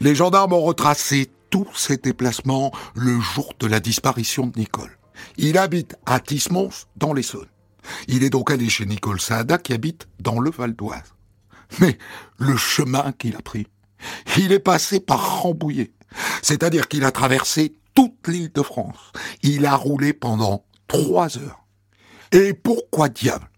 les 0.00 0.14
gendarmes 0.14 0.52
ont 0.52 0.62
retracé 0.62 1.30
tous 1.50 1.68
ses 1.74 1.96
déplacements 1.96 2.72
le 2.94 3.20
jour 3.20 3.52
de 3.60 3.66
la 3.66 3.80
disparition 3.80 4.46
de 4.46 4.58
Nicole. 4.58 4.98
Il 5.36 5.58
habite 5.58 5.96
à 6.06 6.18
Tismons, 6.18 6.70
dans 6.96 7.12
l'Essonne. 7.12 7.46
Il 8.08 8.24
est 8.24 8.30
donc 8.30 8.50
allé 8.50 8.68
chez 8.68 8.86
Nicole 8.86 9.20
Saada, 9.20 9.58
qui 9.58 9.72
habite 9.72 10.08
dans 10.20 10.40
le 10.40 10.50
Val 10.50 10.74
d'Oise. 10.74 11.14
Mais 11.80 11.98
le 12.38 12.56
chemin 12.56 13.12
qu'il 13.12 13.36
a 13.36 13.42
pris, 13.42 13.66
il 14.36 14.52
est 14.52 14.58
passé 14.58 15.00
par 15.00 15.42
Rambouillet. 15.42 15.92
C'est-à-dire 16.42 16.88
qu'il 16.88 17.04
a 17.04 17.10
traversé 17.12 17.76
toute 17.94 18.28
l'île 18.28 18.52
de 18.52 18.62
France. 18.62 19.12
Il 19.42 19.66
a 19.66 19.76
roulé 19.76 20.12
pendant 20.12 20.64
trois 20.88 21.38
heures. 21.38 21.64
Et 22.32 22.54
pourquoi 22.54 23.08
diable? 23.08 23.50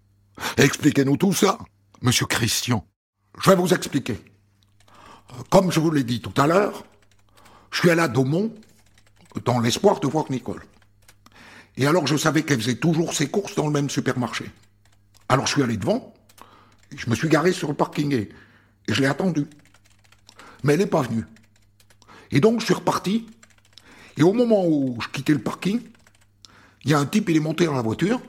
Expliquez-nous 0.56 1.16
tout 1.16 1.32
ça, 1.32 1.58
monsieur 2.02 2.26
Christian. 2.26 2.86
Je 3.40 3.50
vais 3.50 3.56
vous 3.56 3.74
expliquer. 3.74 4.22
Comme 5.50 5.72
je 5.72 5.80
vous 5.80 5.90
l'ai 5.90 6.04
dit 6.04 6.20
tout 6.20 6.40
à 6.40 6.46
l'heure, 6.46 6.84
je 7.70 7.80
suis 7.80 7.90
allé 7.90 8.02
à 8.02 8.08
Daumont 8.08 8.54
dans 9.44 9.58
l'espoir 9.58 10.00
de 10.00 10.06
voir 10.06 10.30
Nicole. 10.30 10.62
Et 11.76 11.86
alors 11.86 12.06
je 12.06 12.16
savais 12.16 12.42
qu'elle 12.42 12.60
faisait 12.60 12.76
toujours 12.76 13.14
ses 13.14 13.28
courses 13.28 13.56
dans 13.56 13.66
le 13.66 13.72
même 13.72 13.90
supermarché. 13.90 14.50
Alors 15.28 15.46
je 15.46 15.52
suis 15.52 15.62
allé 15.62 15.76
devant, 15.76 16.14
je 16.94 17.10
me 17.10 17.16
suis 17.16 17.28
garé 17.28 17.52
sur 17.52 17.68
le 17.68 17.74
parking 17.74 18.12
et, 18.12 18.28
et 18.86 18.94
je 18.94 19.00
l'ai 19.00 19.08
attendue. 19.08 19.46
Mais 20.62 20.74
elle 20.74 20.80
n'est 20.80 20.86
pas 20.86 21.02
venue. 21.02 21.24
Et 22.30 22.40
donc 22.40 22.60
je 22.60 22.66
suis 22.66 22.74
reparti, 22.74 23.26
et 24.16 24.22
au 24.22 24.32
moment 24.32 24.64
où 24.66 24.96
je 25.00 25.08
quittais 25.08 25.32
le 25.32 25.40
parking, 25.40 25.80
il 26.84 26.90
y 26.90 26.94
a 26.94 26.98
un 26.98 27.06
type, 27.06 27.28
il 27.28 27.36
est 27.36 27.40
monté 27.40 27.66
dans 27.66 27.74
la 27.74 27.82
voiture, 27.82 28.20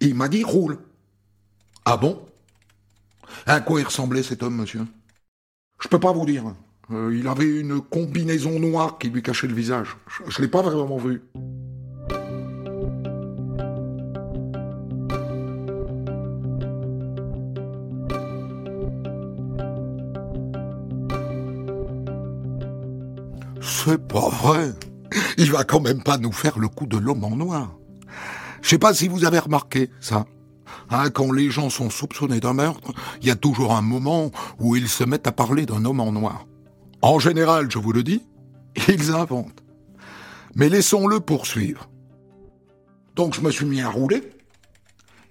et 0.00 0.06
il 0.06 0.14
m'a 0.14 0.28
dit 0.28 0.44
roule. 0.44 0.78
Ah 1.84 1.96
bon? 1.96 2.26
À 3.46 3.60
quoi 3.60 3.80
il 3.80 3.84
ressemblait 3.84 4.22
cet 4.22 4.42
homme, 4.42 4.56
monsieur? 4.56 4.86
Je 5.80 5.88
peux 5.88 6.00
pas 6.00 6.12
vous 6.12 6.26
dire. 6.26 6.44
Euh, 6.90 7.16
il 7.16 7.26
avait 7.28 7.60
une 7.60 7.80
combinaison 7.80 8.58
noire 8.58 8.98
qui 8.98 9.08
lui 9.08 9.22
cachait 9.22 9.46
le 9.46 9.54
visage. 9.54 9.96
Je, 10.08 10.30
je 10.30 10.42
l'ai 10.42 10.48
pas 10.48 10.62
vraiment 10.62 10.98
vu. 10.98 11.22
C'est 23.60 23.98
pas 24.06 24.28
vrai. 24.28 24.72
Il 25.38 25.50
va 25.50 25.64
quand 25.64 25.80
même 25.80 26.02
pas 26.02 26.18
nous 26.18 26.30
faire 26.30 26.58
le 26.58 26.68
coup 26.68 26.86
de 26.86 26.96
l'homme 26.96 27.24
en 27.24 27.34
noir. 27.34 27.76
Je 28.62 28.68
sais 28.68 28.78
pas 28.78 28.94
si 28.94 29.08
vous 29.08 29.24
avez 29.24 29.40
remarqué 29.40 29.90
ça. 30.00 30.26
Hein, 30.90 31.10
quand 31.10 31.32
les 31.32 31.50
gens 31.50 31.70
sont 31.70 31.90
soupçonnés 31.90 32.40
d'un 32.40 32.52
meurtre, 32.52 32.92
il 33.20 33.28
y 33.28 33.30
a 33.30 33.36
toujours 33.36 33.74
un 33.74 33.82
moment 33.82 34.30
où 34.58 34.76
ils 34.76 34.88
se 34.88 35.04
mettent 35.04 35.26
à 35.26 35.32
parler 35.32 35.66
d'un 35.66 35.84
homme 35.84 36.00
en 36.00 36.12
noir. 36.12 36.46
En 37.00 37.18
général, 37.18 37.70
je 37.70 37.78
vous 37.78 37.92
le 37.92 38.02
dis, 38.02 38.22
ils 38.88 39.12
inventent. 39.12 39.62
Mais 40.54 40.68
laissons-le 40.68 41.20
poursuivre. 41.20 41.88
Donc 43.16 43.34
je 43.34 43.40
me 43.40 43.50
suis 43.50 43.66
mis 43.66 43.80
à 43.80 43.88
rouler. 43.88 44.22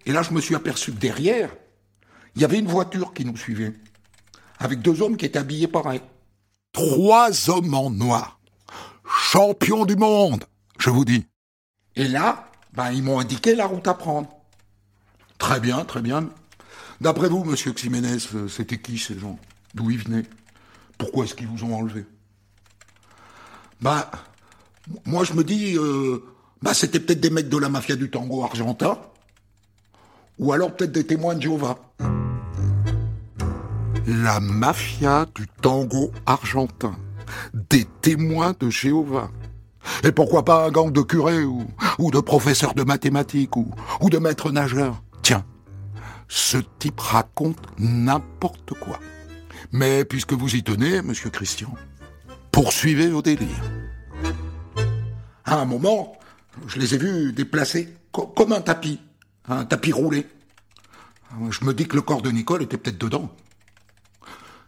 Et 0.06 0.12
là, 0.12 0.24
je 0.24 0.34
me 0.34 0.42
suis 0.42 0.56
aperçu 0.56 0.92
que 0.92 1.00
derrière, 1.00 1.50
il 2.36 2.42
y 2.42 2.46
avait 2.46 2.60
une 2.60 2.68
voiture 2.68 3.14
qui 3.14 3.26
nous 3.26 3.38
suivait. 3.38 3.74
Avec 4.60 4.82
deux 4.82 5.02
hommes 5.02 5.18
qui 5.18 5.26
étaient 5.26 5.40
habillés 5.40 5.68
pareil. 5.68 6.02
Trois 6.72 7.50
hommes 7.50 7.74
en 7.74 7.90
noir. 7.90 8.40
Champions 9.06 9.86
du 9.86 9.96
monde, 9.96 10.46
je 10.80 10.90
vous 10.90 11.06
dis. 11.06 11.26
Et 11.96 12.08
là, 12.08 12.48
ben, 12.74 12.92
ils 12.92 13.04
m'ont 13.04 13.20
indiqué 13.20 13.56
la 13.56 13.66
route 13.66 13.88
à 13.88 13.94
prendre. 13.94 14.30
Très 15.42 15.60
bien, 15.60 15.84
très 15.86 16.02
bien. 16.02 16.30
D'après 17.02 17.28
vous, 17.28 17.44
monsieur 17.44 17.74
Ximénez, 17.74 18.18
euh, 18.36 18.48
c'était 18.48 18.78
qui 18.78 19.00
ces 19.00 19.18
gens? 19.18 19.40
D'où 19.74 19.90
ils 19.90 19.98
venaient? 19.98 20.26
Pourquoi 21.00 21.26
est-ce 21.26 21.34
qu'ils 21.34 21.48
vous 21.48 21.64
ont 21.64 21.76
enlevé 21.76 22.06
Bah, 23.82 24.12
moi 25.04 25.24
je 25.24 25.34
me 25.34 25.44
dis, 25.44 25.76
euh, 25.78 26.24
bah 26.62 26.76
c'était 26.76 27.00
peut-être 27.00 27.20
des 27.20 27.32
mecs 27.32 27.50
de 27.50 27.58
la 27.58 27.70
mafia 27.70 27.96
du 27.96 28.12
tango 28.12 28.44
argentin, 28.44 29.00
ou 30.38 30.54
alors 30.54 30.76
peut-être 30.76 30.92
des 30.92 31.08
témoins 31.08 31.34
de 31.34 31.42
Jéhovah. 31.42 31.80
La 34.06 34.40
mafia 34.40 35.26
du 35.34 35.48
tango 35.60 36.12
argentin, 36.28 36.96
des 37.56 37.86
témoins 38.02 38.54
de 38.60 38.70
Jéhovah. 38.70 39.32
Et 40.04 40.12
pourquoi 40.12 40.46
pas 40.46 40.68
un 40.68 40.70
gang 40.70 40.92
de 40.92 41.02
curés 41.02 41.44
ou, 41.44 41.66
de 42.12 42.20
professeurs 42.20 42.76
de 42.76 42.84
mathématiques 42.84 43.58
ou, 43.58 43.72
ou 44.02 44.12
de 44.12 44.20
maîtres 44.20 44.52
nageurs? 44.52 45.02
Tiens, 45.22 45.46
ce 46.28 46.58
type 46.80 47.00
raconte 47.00 47.60
n'importe 47.78 48.74
quoi. 48.80 49.00
Mais 49.72 50.06
puisque 50.06 50.34
vous 50.34 50.56
y 50.56 50.64
tenez, 50.64 51.02
monsieur 51.02 51.30
Christian, 51.30 51.74
poursuivez 52.52 53.10
vos 53.10 53.22
délires. 53.22 53.64
À 55.46 55.60
un 55.60 55.66
moment, 55.66 56.18
je 56.68 56.80
les 56.80 56.96
ai 56.96 56.98
vus 56.98 57.34
déplacés 57.34 57.94
comme 58.12 58.54
un 58.54 58.62
tapis, 58.62 59.00
un 59.48 59.66
tapis 59.66 59.92
roulé. 59.92 60.28
Je 61.50 61.64
me 61.64 61.74
dis 61.74 61.88
que 61.88 61.96
le 61.96 62.02
corps 62.02 62.22
de 62.22 62.32
Nicole 62.32 62.64
était 62.64 62.78
peut-être 62.78 62.98
dedans. 62.98 63.34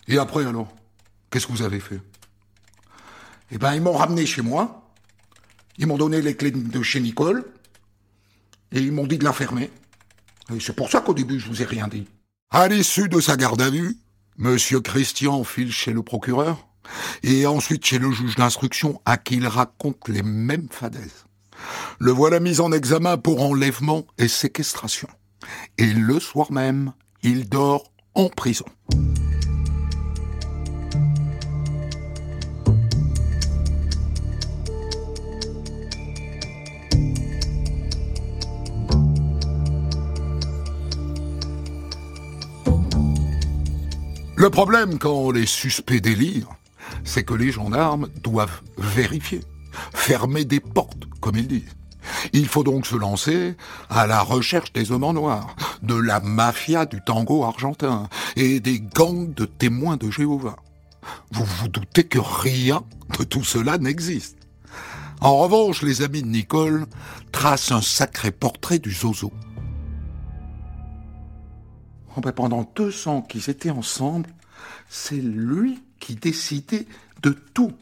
Et 0.08 0.18
après 0.18 0.46
alors, 0.46 0.74
qu'est-ce 1.30 1.48
que 1.48 1.52
vous 1.52 1.62
avez 1.62 1.80
fait? 1.80 2.02
Eh 3.52 3.58
ben, 3.58 3.74
ils 3.74 3.82
m'ont 3.82 3.94
ramené 3.94 4.26
chez 4.26 4.42
moi, 4.42 4.90
ils 5.78 5.88
m'ont 5.88 5.98
donné 5.98 6.22
les 6.22 6.36
clés 6.36 6.52
de 6.52 6.82
chez 6.82 7.00
Nicole 7.00 7.46
et 8.72 8.80
ils 8.80 8.92
m'ont 8.92 9.08
dit 9.08 9.18
de 9.18 9.24
la 9.24 9.34
fermer. 9.34 9.70
Et 10.54 10.60
c'est 10.60 10.76
pour 10.76 10.90
ça 10.90 11.02
qu'au 11.02 11.14
début, 11.14 11.40
je 11.40 11.48
vous 11.48 11.62
ai 11.62 11.66
rien 11.66 11.88
dit. 11.88 12.06
À 12.52 12.68
l'issue 12.68 13.10
de 13.10 13.20
sa 13.20 13.38
garde 13.38 13.62
à 13.62 13.70
vue, 13.70 13.98
Monsieur 14.38 14.80
Christian 14.80 15.44
file 15.44 15.72
chez 15.72 15.94
le 15.94 16.02
procureur 16.02 16.68
et 17.22 17.46
ensuite 17.46 17.86
chez 17.86 18.00
le 18.00 18.12
juge 18.12 18.36
d'instruction 18.36 19.00
à 19.06 19.18
qui 19.18 19.36
il 19.36 19.48
raconte 19.48 20.10
les 20.10 20.24
mêmes 20.24 20.68
fadaises. 20.72 21.26
Le 22.00 22.12
voilà 22.12 22.40
mis 22.40 22.60
en 22.60 22.72
examen 22.72 23.18
pour 23.18 23.44
enlèvement 23.44 24.06
et 24.18 24.28
séquestration. 24.28 25.08
Et 25.78 25.94
le 25.94 26.20
soir 26.20 26.52
même, 26.52 26.94
il 27.22 27.48
dort 27.48 27.92
en 28.16 28.30
prison. 28.30 28.66
Le 44.44 44.50
problème 44.50 45.00
quand 45.00 45.32
les 45.32 45.46
suspects 45.46 46.02
délirent, 46.02 46.50
c'est 47.06 47.24
que 47.24 47.34
les 47.34 47.54
gendarmes 47.54 48.10
doivent 48.22 48.62
vérifier, 48.78 49.40
fermer 49.94 50.44
des 50.44 50.60
portes, 50.60 51.06
comme 51.22 51.38
ils 51.38 51.48
disent. 51.48 51.78
Il 52.34 52.50
faut 52.50 52.66
donc 52.66 52.86
se 52.86 52.98
lancer 52.98 53.56
à 53.90 54.06
la 54.06 54.20
recherche 54.20 54.74
des 54.74 54.92
hommes 54.92 55.06
en 55.06 55.14
noir, 55.14 55.56
de 55.82 55.96
la 55.96 56.20
mafia 56.20 56.86
du 56.86 57.00
tango 57.06 57.46
argentin 57.46 58.10
et 58.36 58.60
des 58.60 58.82
gangs 58.82 59.34
de 59.34 59.46
témoins 59.46 59.96
de 59.96 60.12
Jéhovah. 60.12 60.58
Vous 61.32 61.46
vous 61.46 61.70
doutez 61.70 62.04
que 62.04 62.20
rien 62.20 62.84
de 63.18 63.24
tout 63.24 63.46
cela 63.46 63.78
n'existe. 63.78 64.40
En 65.22 65.38
revanche, 65.38 65.84
les 65.84 66.02
amis 66.02 66.22
de 66.22 66.28
Nicole 66.28 66.86
tracent 67.32 67.72
un 67.72 67.82
sacré 67.82 68.32
portrait 68.32 68.80
du 68.80 68.92
zozo. 68.92 69.32
Oh 72.16 72.22
ben, 72.22 72.32
pendant 72.32 72.70
deux 72.76 73.08
ans 73.08 73.22
qu'ils 73.22 73.50
étaient 73.50 73.72
ensemble, 73.72 74.30
c'est 74.90 75.16
lui 75.16 75.82
qui 76.00 76.16
décidait 76.16 76.86
de 77.22 77.32
tout. 77.32 77.74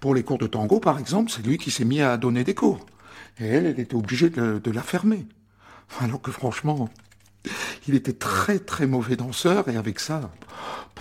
Pour 0.00 0.14
les 0.14 0.22
cours 0.22 0.38
de 0.38 0.46
tango, 0.46 0.80
par 0.80 0.98
exemple, 0.98 1.30
c'est 1.30 1.44
lui 1.44 1.58
qui 1.58 1.70
s'est 1.70 1.84
mis 1.84 2.00
à 2.00 2.16
donner 2.16 2.44
des 2.44 2.54
cours. 2.54 2.84
Et 3.38 3.46
elle, 3.46 3.66
elle 3.66 3.80
était 3.80 3.94
obligée 3.94 4.30
de, 4.30 4.70
la 4.70 4.82
fermer. 4.82 5.26
Alors 6.00 6.20
que 6.20 6.30
franchement, 6.30 6.88
il 7.86 7.94
était 7.94 8.12
très 8.12 8.58
très 8.58 8.86
mauvais 8.86 9.16
danseur 9.16 9.68
et 9.68 9.76
avec 9.76 10.00
ça, 10.00 10.30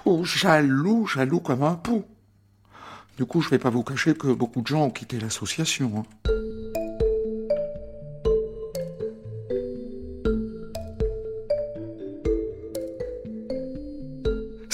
oh, 0.06 0.24
jaloux, 0.24 1.08
jaloux 1.08 1.40
comme 1.40 1.64
un 1.64 1.76
pou. 1.76 2.06
Du 3.18 3.26
coup, 3.26 3.42
je 3.42 3.50
vais 3.50 3.60
pas 3.60 3.70
vous 3.70 3.84
cacher 3.84 4.14
que 4.14 4.28
beaucoup 4.28 4.62
de 4.62 4.68
gens 4.68 4.84
ont 4.84 4.92
quitté 4.92 5.20
l'association. 5.20 6.06
Hein. 6.28 6.35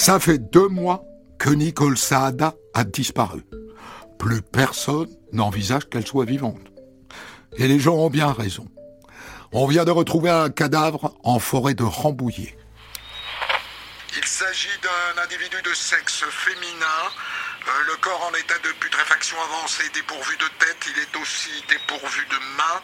Ça 0.02 0.18
fait 0.18 0.38
deux 0.38 0.66
mois 0.66 1.04
que 1.38 1.48
Nicole 1.48 1.96
Saada 1.96 2.54
a 2.74 2.82
disparu. 2.82 3.44
Plus 4.18 4.42
personne 4.42 5.06
n'envisage 5.30 5.88
qu'elle 5.88 6.04
soit 6.04 6.24
vivante. 6.24 6.58
Et 7.56 7.68
les 7.68 7.78
gens 7.78 7.94
ont 7.94 8.10
bien 8.10 8.32
raison. 8.32 8.66
On 9.52 9.68
vient 9.68 9.84
de 9.84 9.92
retrouver 9.92 10.28
un 10.28 10.50
cadavre 10.50 11.14
en 11.22 11.38
forêt 11.38 11.74
de 11.74 11.84
Rambouillet. 11.84 12.58
Il 14.16 14.24
s'agit 14.26 14.76
d'un 14.82 15.22
individu 15.22 15.62
de 15.62 15.72
sexe 15.72 16.24
féminin. 16.30 17.02
Euh, 17.68 17.70
le 17.86 17.96
corps 18.00 18.28
en 18.28 18.34
état 18.34 18.58
de 18.58 18.72
putréfaction 18.80 19.36
avancée, 19.40 19.88
dépourvu 19.94 20.36
de 20.36 20.48
tête. 20.58 20.84
Il 20.96 20.98
est 20.98 21.22
aussi 21.22 21.62
dépourvu 21.68 22.26
de 22.26 22.38
main 22.58 22.82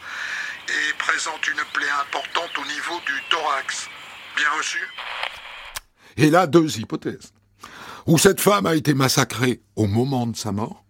et 0.68 0.94
présente 0.98 1.44
une 1.48 1.64
plaie 1.72 1.90
importante 2.00 2.56
au 2.58 2.64
niveau 2.64 3.00
du 3.06 3.20
thorax. 3.28 3.88
Bien 4.36 4.50
reçu? 4.56 4.78
Et 6.18 6.30
là, 6.30 6.46
deux 6.46 6.78
hypothèses. 6.78 7.32
Ou 8.06 8.18
cette 8.18 8.40
femme 8.40 8.66
a 8.66 8.74
été 8.74 8.92
massacrée 8.92 9.62
au 9.76 9.86
moment 9.86 10.26
de 10.26 10.36
sa 10.36 10.52
mort, 10.52 10.84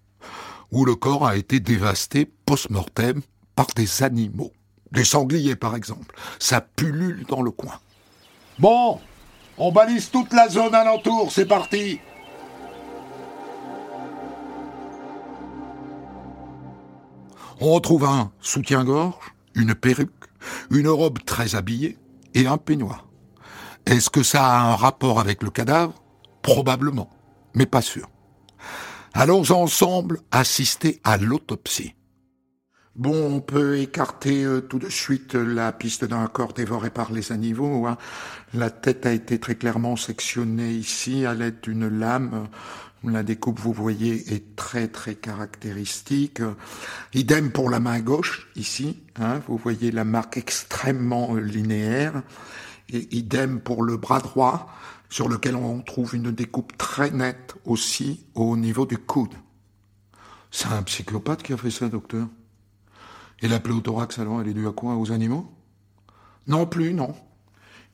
ou 0.72 0.84
le 0.84 0.94
corps 0.94 1.26
a 1.26 1.36
été 1.36 1.60
dévasté 1.60 2.30
post-mortem 2.46 3.20
par 3.54 3.66
des 3.76 4.02
animaux. 4.02 4.52
Des 4.90 5.04
sangliers, 5.04 5.56
par 5.56 5.76
exemple. 5.76 6.14
Ça 6.38 6.60
pullule 6.60 7.24
dans 7.28 7.42
le 7.42 7.50
coin. 7.50 7.78
Bon, 8.58 8.98
on 9.58 9.70
balise 9.70 10.10
toute 10.10 10.32
la 10.32 10.48
zone 10.48 10.74
alentour, 10.74 11.30
c'est 11.30 11.46
parti 11.46 12.00
On 17.60 17.72
retrouve 17.72 18.04
un 18.04 18.30
soutien-gorge, 18.40 19.34
une 19.54 19.74
perruque, 19.74 20.12
une 20.70 20.88
robe 20.88 21.18
très 21.24 21.56
habillée 21.56 21.98
et 22.34 22.46
un 22.46 22.56
peignoir. 22.56 23.07
Est-ce 23.88 24.10
que 24.10 24.22
ça 24.22 24.44
a 24.44 24.60
un 24.60 24.76
rapport 24.76 25.18
avec 25.18 25.42
le 25.42 25.48
cadavre? 25.48 25.94
Probablement, 26.42 27.08
mais 27.54 27.64
pas 27.64 27.80
sûr. 27.80 28.10
Allons 29.14 29.50
ensemble 29.50 30.20
assister 30.30 31.00
à 31.04 31.16
l'autopsie. 31.16 31.94
Bon, 32.96 33.36
on 33.36 33.40
peut 33.40 33.78
écarter 33.78 34.44
euh, 34.44 34.60
tout 34.60 34.78
de 34.78 34.90
suite 34.90 35.34
la 35.34 35.72
piste 35.72 36.04
d'un 36.04 36.26
corps 36.26 36.52
dévoré 36.52 36.90
par 36.90 37.12
les 37.12 37.32
animaux. 37.32 37.86
Hein. 37.86 37.96
La 38.52 38.68
tête 38.68 39.06
a 39.06 39.12
été 39.12 39.38
très 39.38 39.54
clairement 39.54 39.96
sectionnée 39.96 40.72
ici 40.72 41.24
à 41.24 41.32
l'aide 41.32 41.62
d'une 41.62 41.88
lame. 41.88 42.48
La 43.04 43.22
découpe, 43.22 43.58
vous 43.58 43.72
voyez, 43.72 44.34
est 44.34 44.54
très 44.54 44.88
très 44.88 45.14
caractéristique. 45.14 46.42
Idem 47.14 47.52
pour 47.52 47.70
la 47.70 47.80
main 47.80 48.00
gauche, 48.00 48.50
ici. 48.54 49.02
Hein. 49.16 49.40
Vous 49.48 49.56
voyez 49.56 49.92
la 49.92 50.04
marque 50.04 50.36
extrêmement 50.36 51.36
euh, 51.36 51.40
linéaire. 51.40 52.22
Et 52.90 53.16
idem 53.16 53.60
pour 53.60 53.82
le 53.82 53.96
bras 53.96 54.20
droit, 54.20 54.72
sur 55.10 55.28
lequel 55.28 55.56
on 55.56 55.80
trouve 55.82 56.14
une 56.14 56.30
découpe 56.30 56.76
très 56.78 57.10
nette 57.10 57.54
aussi 57.64 58.26
au 58.34 58.56
niveau 58.56 58.86
du 58.86 58.98
coude. 58.98 59.34
C'est 60.50 60.68
un 60.68 60.82
psychopathe 60.82 61.42
qui 61.42 61.52
a 61.52 61.56
fait 61.56 61.70
ça, 61.70 61.88
docteur. 61.88 62.26
Et 63.40 63.48
la 63.48 63.60
plaie 63.60 63.80
thorax, 63.82 64.18
alors, 64.18 64.40
elle 64.40 64.48
est 64.48 64.54
due 64.54 64.66
à 64.66 64.72
quoi? 64.72 64.96
Aux 64.96 65.12
animaux? 65.12 65.50
Non 66.46 66.66
plus, 66.66 66.94
non. 66.94 67.14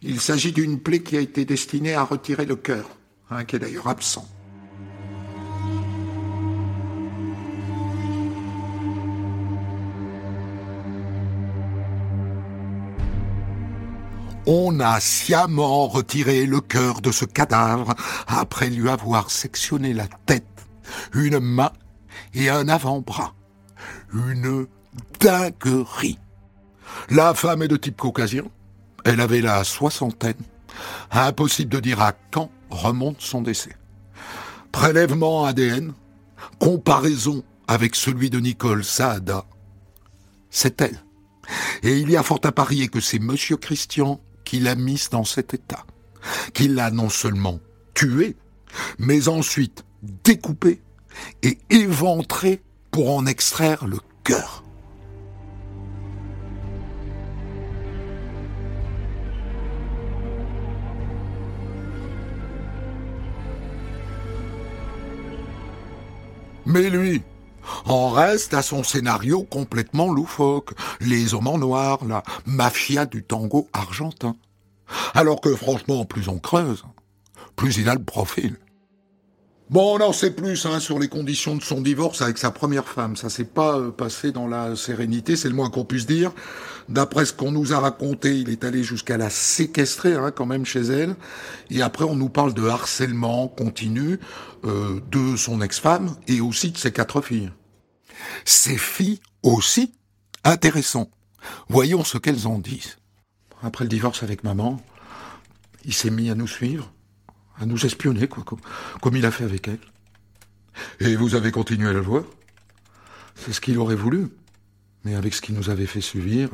Il 0.00 0.20
s'agit 0.20 0.52
d'une 0.52 0.80
plaie 0.80 1.02
qui 1.02 1.16
a 1.16 1.20
été 1.20 1.44
destinée 1.44 1.94
à 1.94 2.04
retirer 2.04 2.46
le 2.46 2.56
cœur, 2.56 2.88
hein, 3.30 3.44
qui 3.44 3.56
est 3.56 3.58
d'ailleurs 3.58 3.88
absent. 3.88 4.28
On 14.46 14.78
a 14.80 15.00
sciemment 15.00 15.88
retiré 15.88 16.44
le 16.44 16.60
cœur 16.60 17.00
de 17.00 17.10
ce 17.10 17.24
cadavre 17.24 17.94
après 18.26 18.68
lui 18.68 18.90
avoir 18.90 19.30
sectionné 19.30 19.94
la 19.94 20.06
tête, 20.26 20.44
une 21.14 21.40
main 21.40 21.72
et 22.34 22.50
un 22.50 22.68
avant-bras. 22.68 23.34
Une 24.12 24.66
dinguerie. 25.18 26.18
La 27.08 27.32
femme 27.32 27.62
est 27.62 27.68
de 27.68 27.76
type 27.76 27.96
caucasien. 27.96 28.44
Elle 29.06 29.20
avait 29.20 29.40
la 29.40 29.64
soixantaine. 29.64 30.34
Impossible 31.10 31.72
de 31.72 31.80
dire 31.80 32.02
à 32.02 32.12
quand 32.30 32.50
remonte 32.68 33.22
son 33.22 33.40
décès. 33.40 33.76
Prélèvement 34.72 35.46
ADN, 35.46 35.94
comparaison 36.58 37.44
avec 37.66 37.94
celui 37.94 38.28
de 38.28 38.40
Nicole 38.40 38.84
Saada. 38.84 39.46
C'est 40.50 40.82
elle. 40.82 40.98
Et 41.82 41.98
il 41.98 42.10
y 42.10 42.16
a 42.16 42.22
fort 42.22 42.40
à 42.44 42.52
parier 42.52 42.88
que 42.88 43.00
c'est 43.00 43.18
Monsieur 43.18 43.56
Christian 43.56 44.20
qui 44.44 44.60
l'a 44.60 44.74
mise 44.74 45.10
dans 45.10 45.24
cet 45.24 45.54
état. 45.54 45.84
Qui 46.52 46.68
l'a 46.68 46.90
non 46.90 47.08
seulement 47.08 47.60
tuée, 47.94 48.36
mais 48.98 49.28
ensuite 49.28 49.84
découpée 50.24 50.82
et 51.42 51.58
éventrée 51.70 52.62
pour 52.90 53.14
en 53.14 53.26
extraire 53.26 53.86
le 53.86 53.98
cœur. 54.22 54.64
Mais 66.66 66.88
lui, 66.88 67.22
en 67.86 68.10
reste 68.10 68.54
à 68.54 68.62
son 68.62 68.82
scénario 68.82 69.42
complètement 69.44 70.12
loufoque, 70.12 70.72
les 71.00 71.34
hommes 71.34 71.48
en 71.48 71.58
noir, 71.58 72.04
la 72.06 72.22
mafia 72.46 73.06
du 73.06 73.22
tango 73.22 73.68
argentin. 73.72 74.36
Alors 75.14 75.40
que 75.40 75.54
franchement, 75.54 76.04
plus 76.04 76.28
on 76.28 76.38
creuse, 76.38 76.84
plus 77.56 77.76
il 77.78 77.88
a 77.88 77.94
le 77.94 78.04
profil. 78.04 78.58
Bon, 79.74 79.98
on 79.98 80.00
en 80.04 80.12
sait 80.12 80.30
plus 80.30 80.66
hein, 80.66 80.78
sur 80.78 81.00
les 81.00 81.08
conditions 81.08 81.56
de 81.56 81.60
son 81.60 81.80
divorce 81.80 82.22
avec 82.22 82.38
sa 82.38 82.52
première 82.52 82.84
femme. 82.84 83.16
Ça 83.16 83.28
s'est 83.28 83.42
pas 83.42 83.76
euh, 83.76 83.90
passé 83.90 84.30
dans 84.30 84.46
la 84.46 84.76
sérénité, 84.76 85.34
c'est 85.34 85.48
le 85.48 85.56
moins 85.56 85.68
qu'on 85.68 85.84
puisse 85.84 86.06
dire. 86.06 86.30
D'après 86.88 87.24
ce 87.24 87.32
qu'on 87.32 87.50
nous 87.50 87.72
a 87.72 87.80
raconté, 87.80 88.38
il 88.38 88.50
est 88.50 88.62
allé 88.62 88.84
jusqu'à 88.84 89.16
la 89.16 89.30
séquestrer 89.30 90.14
hein, 90.14 90.30
quand 90.30 90.46
même 90.46 90.64
chez 90.64 90.82
elle. 90.82 91.16
Et 91.70 91.82
après, 91.82 92.04
on 92.04 92.14
nous 92.14 92.28
parle 92.28 92.54
de 92.54 92.64
harcèlement 92.64 93.48
continu 93.48 94.20
euh, 94.64 95.00
de 95.10 95.34
son 95.34 95.60
ex-femme 95.60 96.14
et 96.28 96.40
aussi 96.40 96.70
de 96.70 96.78
ses 96.78 96.92
quatre 96.92 97.20
filles. 97.20 97.50
Ses 98.44 98.78
filles 98.78 99.18
aussi 99.42 99.92
Intéressant. 100.44 101.10
Voyons 101.68 102.04
ce 102.04 102.18
qu'elles 102.18 102.46
en 102.46 102.60
disent. 102.60 102.98
Après 103.60 103.84
le 103.84 103.90
divorce 103.90 104.22
avec 104.22 104.44
maman, 104.44 104.80
il 105.84 105.94
s'est 105.94 106.10
mis 106.10 106.30
à 106.30 106.36
nous 106.36 106.46
suivre 106.46 106.93
à 107.58 107.66
nous 107.66 107.86
espionner, 107.86 108.28
quoi, 108.28 108.44
comme, 109.00 109.16
il 109.16 109.26
a 109.26 109.30
fait 109.30 109.44
avec 109.44 109.68
elle. 109.68 109.78
Et 111.00 111.16
vous 111.16 111.34
avez 111.34 111.52
continué 111.52 111.88
à 111.88 111.92
le 111.92 112.00
voir? 112.00 112.24
C'est 113.36 113.52
ce 113.52 113.60
qu'il 113.60 113.78
aurait 113.78 113.94
voulu. 113.94 114.28
Mais 115.04 115.14
avec 115.14 115.34
ce 115.34 115.40
qu'il 115.40 115.54
nous 115.54 115.70
avait 115.70 115.86
fait 115.86 116.00
subir, 116.00 116.48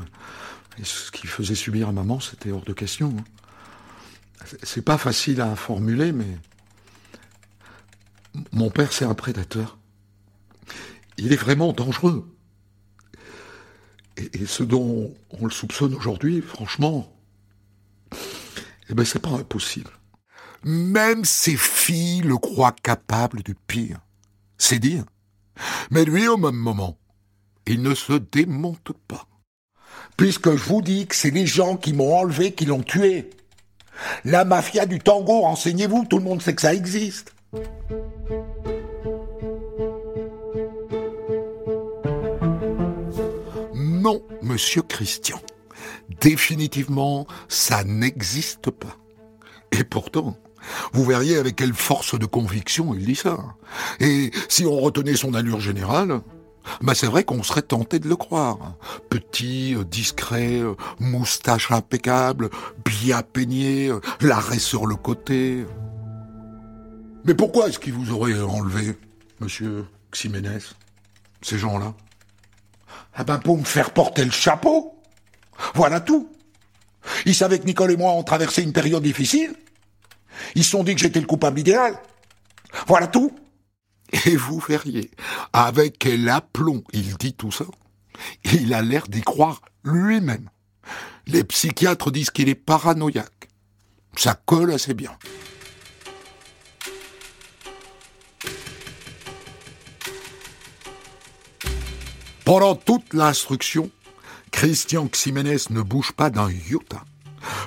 et 0.79 0.85
ce 0.85 1.11
qu'il 1.11 1.31
faisait 1.31 1.55
subir 1.55 1.89
à 1.89 1.93
maman, 1.93 2.21
c'était 2.21 2.51
hors 2.51 2.65
de 2.65 2.73
question. 2.73 3.15
Hein. 3.19 3.25
C'est 4.63 4.83
pas 4.83 4.99
facile 4.99 5.41
à 5.41 5.55
formuler, 5.55 6.13
mais 6.13 6.39
mon 8.53 8.71
père, 8.71 8.93
c'est 8.93 9.05
un 9.05 9.15
prédateur. 9.15 9.79
Il 11.17 11.33
est 11.33 11.37
vraiment 11.37 11.73
dangereux. 11.73 12.35
Et, 14.17 14.47
ce 14.47 14.63
dont 14.63 15.15
on 15.31 15.45
le 15.45 15.51
soupçonne 15.51 15.95
aujourd'hui, 15.95 16.41
franchement, 16.41 17.15
eh 18.89 18.95
ben, 18.95 19.05
c'est 19.05 19.21
pas 19.21 19.31
impossible. 19.31 19.91
Même 20.63 21.25
ses 21.25 21.57
filles 21.57 22.21
le 22.21 22.37
croient 22.37 22.77
capable 22.83 23.43
du 23.43 23.55
pire. 23.55 24.01
C'est 24.59 24.79
dire. 24.79 25.05
Mais 25.91 26.05
lui, 26.05 26.29
au 26.29 26.37
même 26.37 26.57
moment, 26.57 26.99
il 27.67 27.83
ne 27.83 27.95
se 27.95 28.13
démonte 28.13 28.93
pas. 29.09 29.27
Puisque 30.17 30.55
je 30.55 30.65
vous 30.65 30.83
dis 30.83 31.07
que 31.07 31.17
c'est 31.17 31.31
les 31.31 31.47
gens 31.47 31.77
qui 31.77 31.93
m'ont 31.93 32.15
enlevé 32.17 32.53
qui 32.53 32.67
l'ont 32.67 32.83
tué. 32.83 33.31
La 34.25 34.45
mafia 34.45 34.87
du 34.87 34.99
tango, 34.99 35.41
renseignez-vous, 35.41 36.07
tout 36.07 36.19
le 36.19 36.25
monde 36.25 36.43
sait 36.43 36.55
que 36.55 36.63
ça 36.63 36.75
existe. 36.75 37.35
Non, 43.75 44.23
monsieur 44.43 44.83
Christian. 44.83 45.41
Définitivement, 46.21 47.27
ça 47.49 47.85
n'existe 47.85 48.71
pas. 48.71 48.97
Et 49.73 49.85
pourtant, 49.85 50.37
vous 50.93 51.05
verriez 51.05 51.37
avec 51.37 51.57
quelle 51.57 51.75
force 51.75 52.19
de 52.19 52.27
conviction 52.27 52.95
il 52.95 53.05
dit 53.05 53.17
ça. 53.17 53.39
Et 53.99 54.31
si 54.49 54.67
on 54.67 54.79
retenait 54.79 55.17
son 55.17 55.35
allure 55.35 55.61
générale, 55.61 56.21
bah 56.83 56.95
c'est 56.95 57.07
vrai 57.07 57.25
qu'on 57.25 57.43
serait 57.43 57.63
tenté 57.63 57.99
de 57.99 58.09
le 58.09 58.17
croire. 58.17 58.75
Petit, 59.09 59.75
euh, 59.75 59.85
discret, 59.85 60.61
euh, 60.61 60.75
moustache 60.99 61.71
impeccable, 61.71 62.51
bien 62.85 63.23
peigné, 63.23 63.89
euh, 63.89 64.01
l'arrêt 64.21 64.59
sur 64.59 64.87
le 64.87 64.97
côté. 64.97 65.65
Mais 67.25 67.35
pourquoi 67.35 67.69
est-ce 67.69 67.79
qu'ils 67.79 67.93
vous 67.93 68.13
auraient 68.13 68.41
enlevé, 68.41 68.97
monsieur 69.41 69.87
Ximénez, 70.13 70.59
ces 71.43 71.59
gens-là? 71.59 71.95
Ah 73.15 73.25
ben 73.25 73.39
pour 73.39 73.59
me 73.59 73.65
faire 73.65 73.93
porter 73.93 74.25
le 74.25 74.31
chapeau. 74.31 74.95
Voilà 75.75 76.01
tout. 76.01 76.31
Ils 77.27 77.35
savaient 77.35 77.59
que 77.59 77.67
Nicole 77.67 77.93
et 77.93 77.97
moi 77.97 78.13
ont 78.13 78.23
traversé 78.23 78.63
une 78.63 78.73
période 78.73 79.03
difficile. 79.03 79.55
Ils 80.55 80.65
se 80.65 80.71
sont 80.71 80.85
dit 80.85 80.95
que 80.95 81.01
j'étais 81.01 81.21
le 81.21 81.27
coupable 81.27 81.61
idéal. 81.61 81.99
Voilà 82.87 83.07
tout. 83.07 83.33
Et 84.27 84.37
vous 84.37 84.59
verriez, 84.59 85.11
avec 85.53 85.99
quel 85.99 86.29
aplomb 86.29 86.83
il 86.93 87.17
dit 87.17 87.35
tout 87.35 87.53
ça. 87.53 87.67
Il 88.45 88.75
a 88.75 88.83
l'air 88.83 89.07
d'y 89.09 89.23
croire 89.23 89.63
lui-même. 89.85 90.51
Les 91.27 91.45
psychiatres 91.45 92.11
disent 92.11 92.31
qu'il 92.31 92.49
est 92.49 92.55
paranoïaque. 92.55 93.49
Ça 94.17 94.35
colle 94.35 94.73
assez 94.73 94.95
bien. 94.95 95.17
Pendant 102.45 102.75
toute 102.75 103.15
l'instruction, 103.15 103.91
Christian 104.51 105.07
Ximénez 105.07 105.59
ne 105.71 105.83
bouge 105.83 106.11
pas 106.13 106.31
d'un 106.31 106.51
iota. 106.51 107.05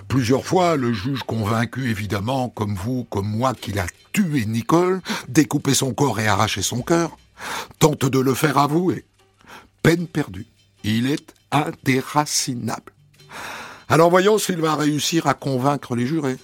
Plusieurs 0.07 0.45
fois, 0.45 0.75
le 0.75 0.93
juge 0.93 1.23
convaincu 1.23 1.89
évidemment, 1.89 2.49
comme 2.49 2.75
vous, 2.75 3.05
comme 3.05 3.27
moi, 3.27 3.53
qu'il 3.53 3.79
a 3.79 3.85
tué 4.11 4.45
Nicole, 4.45 5.01
découpé 5.27 5.73
son 5.73 5.93
corps 5.93 6.19
et 6.19 6.27
arraché 6.27 6.61
son 6.61 6.81
cœur, 6.81 7.17
tente 7.79 8.05
de 8.05 8.19
le 8.19 8.33
faire 8.33 8.57
avouer. 8.57 9.05
Peine 9.81 10.07
perdue. 10.07 10.47
Il 10.83 11.09
est 11.09 11.33
indéracinable. 11.51 12.93
Alors 13.89 14.09
voyons 14.09 14.37
s'il 14.37 14.59
va 14.61 14.75
réussir 14.75 15.27
à 15.27 15.33
convaincre 15.33 15.95
les 15.95 16.07
jurés. 16.07 16.37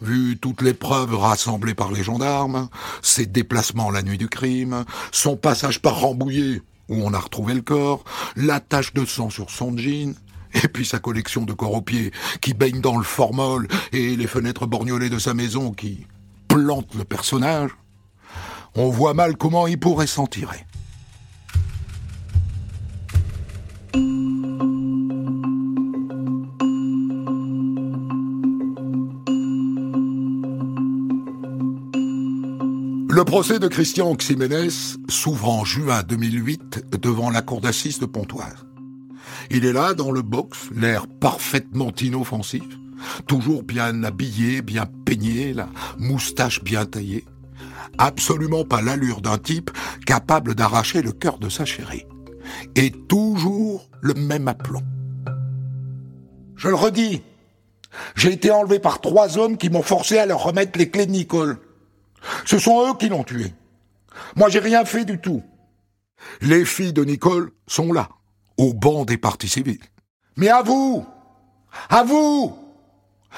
Vu 0.00 0.38
toutes 0.38 0.62
les 0.62 0.74
preuves 0.74 1.14
rassemblées 1.14 1.74
par 1.74 1.90
les 1.90 2.04
gendarmes, 2.04 2.68
ses 3.02 3.26
déplacements 3.26 3.90
la 3.90 4.02
nuit 4.02 4.18
du 4.18 4.28
crime, 4.28 4.84
son 5.10 5.36
passage 5.36 5.82
par 5.82 6.00
Rambouillet, 6.00 6.62
où 6.88 7.02
on 7.02 7.12
a 7.14 7.18
retrouvé 7.18 7.54
le 7.54 7.62
corps, 7.62 8.04
la 8.36 8.60
tache 8.60 8.94
de 8.94 9.04
sang 9.04 9.28
sur 9.28 9.50
son 9.50 9.76
jean, 9.76 10.14
et 10.54 10.68
puis 10.68 10.86
sa 10.86 10.98
collection 10.98 11.44
de 11.44 11.52
corps 11.52 11.74
aux 11.74 11.82
pieds 11.82 12.12
qui 12.40 12.54
baigne 12.54 12.80
dans 12.80 12.96
le 12.96 13.04
formol 13.04 13.68
et 13.92 14.16
les 14.16 14.26
fenêtres 14.26 14.66
borgnolées 14.66 15.10
de 15.10 15.18
sa 15.18 15.34
maison 15.34 15.72
qui 15.72 16.06
plantent 16.48 16.94
le 16.94 17.04
personnage, 17.04 17.70
on 18.74 18.88
voit 18.90 19.14
mal 19.14 19.36
comment 19.36 19.66
il 19.66 19.78
pourrait 19.78 20.06
s'en 20.06 20.26
tirer. 20.26 20.64
Le 33.18 33.24
procès 33.24 33.58
de 33.58 33.66
Christian 33.66 34.14
Ximénez 34.14 34.68
s'ouvre 35.08 35.48
en 35.48 35.64
juin 35.64 36.04
2008 36.04 36.94
devant 37.02 37.30
la 37.30 37.42
cour 37.42 37.60
d'assises 37.60 37.98
de 37.98 38.06
Pontoise. 38.06 38.67
Il 39.50 39.64
est 39.64 39.72
là, 39.72 39.94
dans 39.94 40.10
le 40.10 40.22
box, 40.22 40.68
l'air 40.74 41.06
parfaitement 41.06 41.92
inoffensif, 42.00 42.64
toujours 43.26 43.62
bien 43.62 44.04
habillé, 44.04 44.60
bien 44.60 44.86
peigné, 45.06 45.54
la 45.54 45.68
moustache 45.96 46.62
bien 46.62 46.84
taillée. 46.84 47.24
Absolument 47.96 48.64
pas 48.64 48.82
l'allure 48.82 49.22
d'un 49.22 49.38
type 49.38 49.70
capable 50.04 50.54
d'arracher 50.54 51.00
le 51.00 51.12
cœur 51.12 51.38
de 51.38 51.48
sa 51.48 51.64
chérie. 51.64 52.04
Et 52.76 52.90
toujours 52.90 53.88
le 54.02 54.14
même 54.14 54.48
aplomb. 54.48 54.82
Je 56.56 56.68
le 56.68 56.74
redis, 56.74 57.22
j'ai 58.16 58.32
été 58.32 58.50
enlevé 58.50 58.78
par 58.78 59.00
trois 59.00 59.38
hommes 59.38 59.56
qui 59.56 59.70
m'ont 59.70 59.82
forcé 59.82 60.18
à 60.18 60.26
leur 60.26 60.42
remettre 60.42 60.78
les 60.78 60.90
clés 60.90 61.06
de 61.06 61.12
Nicole. 61.12 61.58
Ce 62.44 62.58
sont 62.58 62.90
eux 62.90 62.96
qui 62.98 63.08
l'ont 63.08 63.24
tué. 63.24 63.52
Moi, 64.36 64.48
j'ai 64.48 64.58
rien 64.58 64.84
fait 64.84 65.04
du 65.04 65.20
tout. 65.20 65.42
Les 66.40 66.64
filles 66.64 66.92
de 66.92 67.04
Nicole 67.04 67.52
sont 67.66 67.92
là 67.92 68.08
au 68.58 68.74
banc 68.74 69.04
des 69.04 69.16
partis 69.16 69.48
civils. 69.48 69.80
Mais 70.36 70.48
à 70.48 70.62
vous 70.62 71.06
À 71.88 72.04
vous 72.04 72.56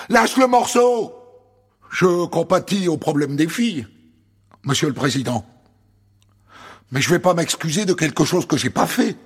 Lâche 0.09 0.37
le 0.37 0.47
morceau 0.47 1.15
Je 1.91 2.27
compatis 2.27 2.89
au 2.89 2.97
problème 2.97 3.37
des 3.37 3.49
filles, 3.49 3.87
Monsieur 4.65 4.89
le 4.89 4.95
Président. 4.95 5.45
Mais 6.91 7.01
je 7.01 7.11
vais 7.11 7.19
pas 7.19 7.35
m'excuser 7.35 7.85
de 7.85 7.95
quelque 7.95 8.25
chose 8.25 8.47
que 8.47 8.57
j'ai 8.57 8.71
pas 8.71 8.87
fait. 8.87 9.17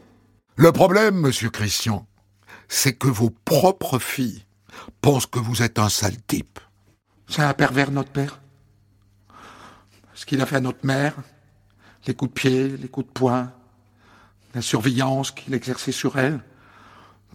Le 0.57 0.70
problème, 0.70 1.16
monsieur 1.16 1.50
Christian, 1.50 2.07
c'est 2.68 2.92
que 2.92 3.09
vos 3.09 3.30
propres 3.30 3.98
filles 3.98 4.44
pensent 5.00 5.26
que 5.26 5.38
vous 5.38 5.62
êtes 5.62 5.78
un 5.78 5.88
sale 5.88 6.20
type. 6.26 6.61
C'est 7.28 7.42
un 7.42 7.54
pervers, 7.54 7.90
notre 7.90 8.11
père. 8.11 8.40
Ce 10.14 10.26
qu'il 10.26 10.40
a 10.40 10.46
fait 10.46 10.57
à 10.57 10.61
notre 10.61 10.87
mère, 10.87 11.14
les 12.07 12.14
coups 12.14 12.30
de 12.30 12.35
pied, 12.35 12.68
les 12.76 12.88
coups 12.88 13.07
de 13.07 13.12
poing, 13.12 13.50
la 14.55 14.62
surveillance 14.62 15.31
qu'il 15.31 15.53
exerçait 15.55 15.93
sur 15.93 16.19
elle, 16.19 16.40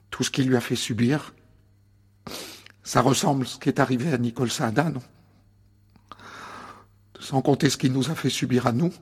tout 0.10 0.24
ce 0.24 0.32
qu'il 0.32 0.48
lui 0.48 0.56
a 0.56 0.62
fait 0.62 0.76
subir, 0.76 1.34
ça 2.84 3.02
ressemble 3.02 3.44
à 3.44 3.48
ce 3.48 3.60
qui 3.60 3.70
est 3.70 3.80
arrivé 3.80 4.12
à 4.12 4.18
Nicole 4.18 4.50
Saada, 4.50 4.90
non? 4.90 5.02
Sans 7.20 7.42
compter 7.42 7.70
ce 7.70 7.78
qu'il 7.78 7.92
nous 7.92 8.10
a 8.10 8.16
fait 8.16 8.30
subir 8.30 8.66
à 8.66 8.72
nous, 8.72 8.94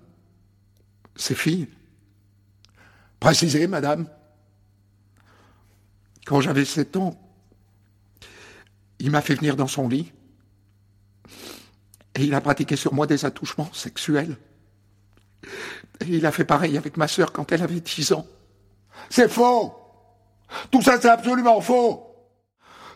ses 1.15 1.35
filles. 1.35 1.67
Précisez, 3.19 3.67
madame. 3.67 4.09
Quand 6.25 6.41
j'avais 6.41 6.65
sept 6.65 6.97
ans, 6.97 7.17
il 8.99 9.11
m'a 9.11 9.21
fait 9.21 9.35
venir 9.35 9.55
dans 9.55 9.67
son 9.67 9.87
lit 9.87 10.11
et 12.15 12.23
il 12.23 12.33
a 12.33 12.41
pratiqué 12.41 12.75
sur 12.75 12.93
moi 12.93 13.05
des 13.05 13.25
attouchements 13.25 13.71
sexuels. 13.71 14.35
Et 16.01 16.17
il 16.17 16.25
a 16.25 16.31
fait 16.31 16.45
pareil 16.45 16.77
avec 16.77 16.97
ma 16.97 17.07
sœur 17.07 17.31
quand 17.31 17.51
elle 17.51 17.63
avait 17.63 17.79
dix 17.79 18.11
ans. 18.11 18.27
C'est 19.09 19.29
faux 19.29 19.73
Tout 20.71 20.81
ça, 20.81 20.99
c'est 20.99 21.09
absolument 21.09 21.61
faux 21.61 22.03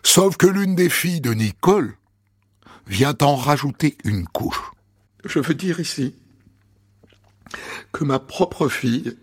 Sauf 0.04 0.38
que 0.38 0.48
l'une 0.48 0.76
des 0.76 0.90
filles 0.90 1.22
de 1.22 1.34
Nicole 1.34 1.96
vient 2.88 3.16
en 3.22 3.36
rajouter 3.36 3.98
une 4.04 4.28
couche. 4.28 4.72
Je 5.26 5.40
veux 5.40 5.54
dire 5.54 5.80
ici 5.80 6.16
que 7.92 8.04
ma 8.04 8.20
propre 8.20 8.68
fille 8.68 9.18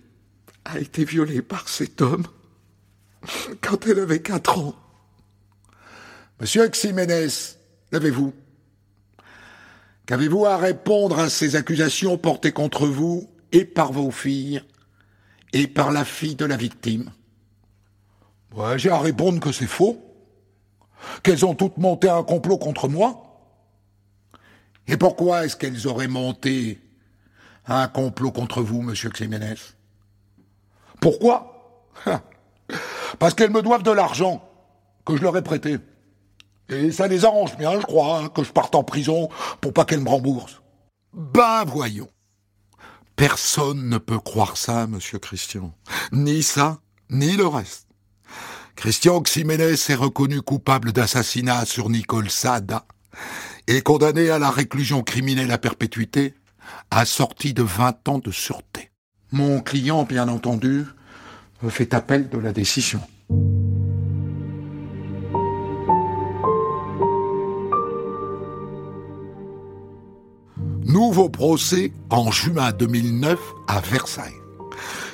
a 0.64 0.78
été 0.78 1.04
violée 1.04 1.42
par 1.42 1.68
cet 1.68 2.00
homme 2.00 2.26
quand 3.60 3.86
elle 3.86 4.00
avait 4.00 4.22
quatre 4.22 4.58
ans. 4.58 4.74
Monsieur 6.40 6.68
Ximénez, 6.68 7.28
levez-vous. 7.90 8.32
Qu'avez-vous 10.06 10.46
à 10.46 10.56
répondre 10.56 11.18
à 11.18 11.28
ces 11.28 11.56
accusations 11.56 12.16
portées 12.16 12.52
contre 12.52 12.86
vous? 12.86 13.28
Et 13.52 13.64
par 13.64 13.92
vos 13.92 14.10
filles 14.10 14.62
et 15.52 15.66
par 15.66 15.90
la 15.90 16.04
fille 16.04 16.36
de 16.36 16.44
la 16.44 16.56
victime 16.56 17.10
ouais, 18.54 18.78
J'ai 18.78 18.90
à 18.90 18.98
répondre 18.98 19.40
que 19.40 19.52
c'est 19.52 19.66
faux, 19.66 20.02
qu'elles 21.22 21.44
ont 21.44 21.54
toutes 21.54 21.78
monté 21.78 22.08
un 22.08 22.22
complot 22.22 22.58
contre 22.58 22.88
moi. 22.88 23.24
Et 24.86 24.96
pourquoi 24.96 25.44
est-ce 25.44 25.56
qu'elles 25.56 25.86
auraient 25.86 26.08
monté 26.08 26.80
un 27.66 27.88
complot 27.88 28.32
contre 28.32 28.62
vous, 28.62 28.82
monsieur 28.82 29.10
Ximénez? 29.10 29.54
Pourquoi? 31.00 31.84
Parce 33.18 33.34
qu'elles 33.34 33.50
me 33.50 33.62
doivent 33.62 33.82
de 33.82 33.90
l'argent 33.90 34.42
que 35.04 35.16
je 35.16 35.22
leur 35.22 35.36
ai 35.36 35.42
prêté. 35.42 35.78
Et 36.68 36.90
ça 36.90 37.08
les 37.08 37.24
arrange 37.24 37.56
bien, 37.56 37.80
je 37.80 37.86
crois, 37.86 38.18
hein, 38.18 38.28
que 38.28 38.42
je 38.42 38.52
parte 38.52 38.74
en 38.74 38.84
prison 38.84 39.28
pour 39.60 39.72
pas 39.72 39.84
qu'elle 39.84 40.00
me 40.00 40.08
rembourse. 40.08 40.60
Ben 41.14 41.64
voyons. 41.64 42.08
Personne 43.18 43.88
ne 43.88 43.98
peut 43.98 44.20
croire 44.20 44.56
ça, 44.56 44.86
monsieur 44.86 45.18
Christian. 45.18 45.74
Ni 46.12 46.44
ça, 46.44 46.78
ni 47.10 47.36
le 47.36 47.48
reste. 47.48 47.88
Christian 48.76 49.20
Ximénez 49.20 49.72
est 49.72 49.94
reconnu 49.96 50.40
coupable 50.40 50.92
d'assassinat 50.92 51.64
sur 51.64 51.90
Nicole 51.90 52.30
Sada 52.30 52.86
et 53.66 53.82
condamné 53.82 54.30
à 54.30 54.38
la 54.38 54.52
réclusion 54.52 55.02
criminelle 55.02 55.50
à 55.50 55.58
perpétuité, 55.58 56.34
assorti 56.92 57.54
de 57.54 57.64
20 57.64 58.08
ans 58.08 58.18
de 58.20 58.30
sûreté. 58.30 58.92
Mon 59.32 59.62
client, 59.62 60.04
bien 60.04 60.28
entendu, 60.28 60.84
fait 61.70 61.94
appel 61.94 62.28
de 62.28 62.38
la 62.38 62.52
décision. 62.52 63.00
Nouveau 70.88 71.28
procès 71.28 71.92
en 72.08 72.30
juin 72.30 72.72
2009 72.72 73.38
à 73.66 73.80
Versailles. 73.80 74.32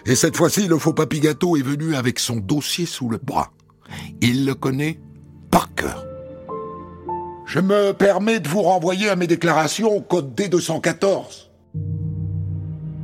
Et 0.07 0.15
cette 0.15 0.37
fois-ci, 0.37 0.69
le 0.69 0.79
faux 0.79 0.93
papy 0.93 1.19
gâteau 1.19 1.57
est 1.57 1.63
venu 1.63 1.97
avec 1.97 2.21
son 2.21 2.37
dossier 2.37 2.87
sous 2.87 3.09
le 3.09 3.19
bras. 3.19 3.51
Il 4.21 4.47
le 4.47 4.55
connaît 4.55 5.01
par 5.51 5.75
cœur. 5.75 6.07
Je 7.45 7.59
me 7.59 7.93
permets 7.93 8.39
de 8.39 8.49
vous 8.49 8.63
renvoyer 8.63 9.09
à 9.09 9.17
mes 9.17 9.27
déclarations 9.27 9.91
au 9.91 10.01
code 10.01 10.39
D214. 10.39 11.51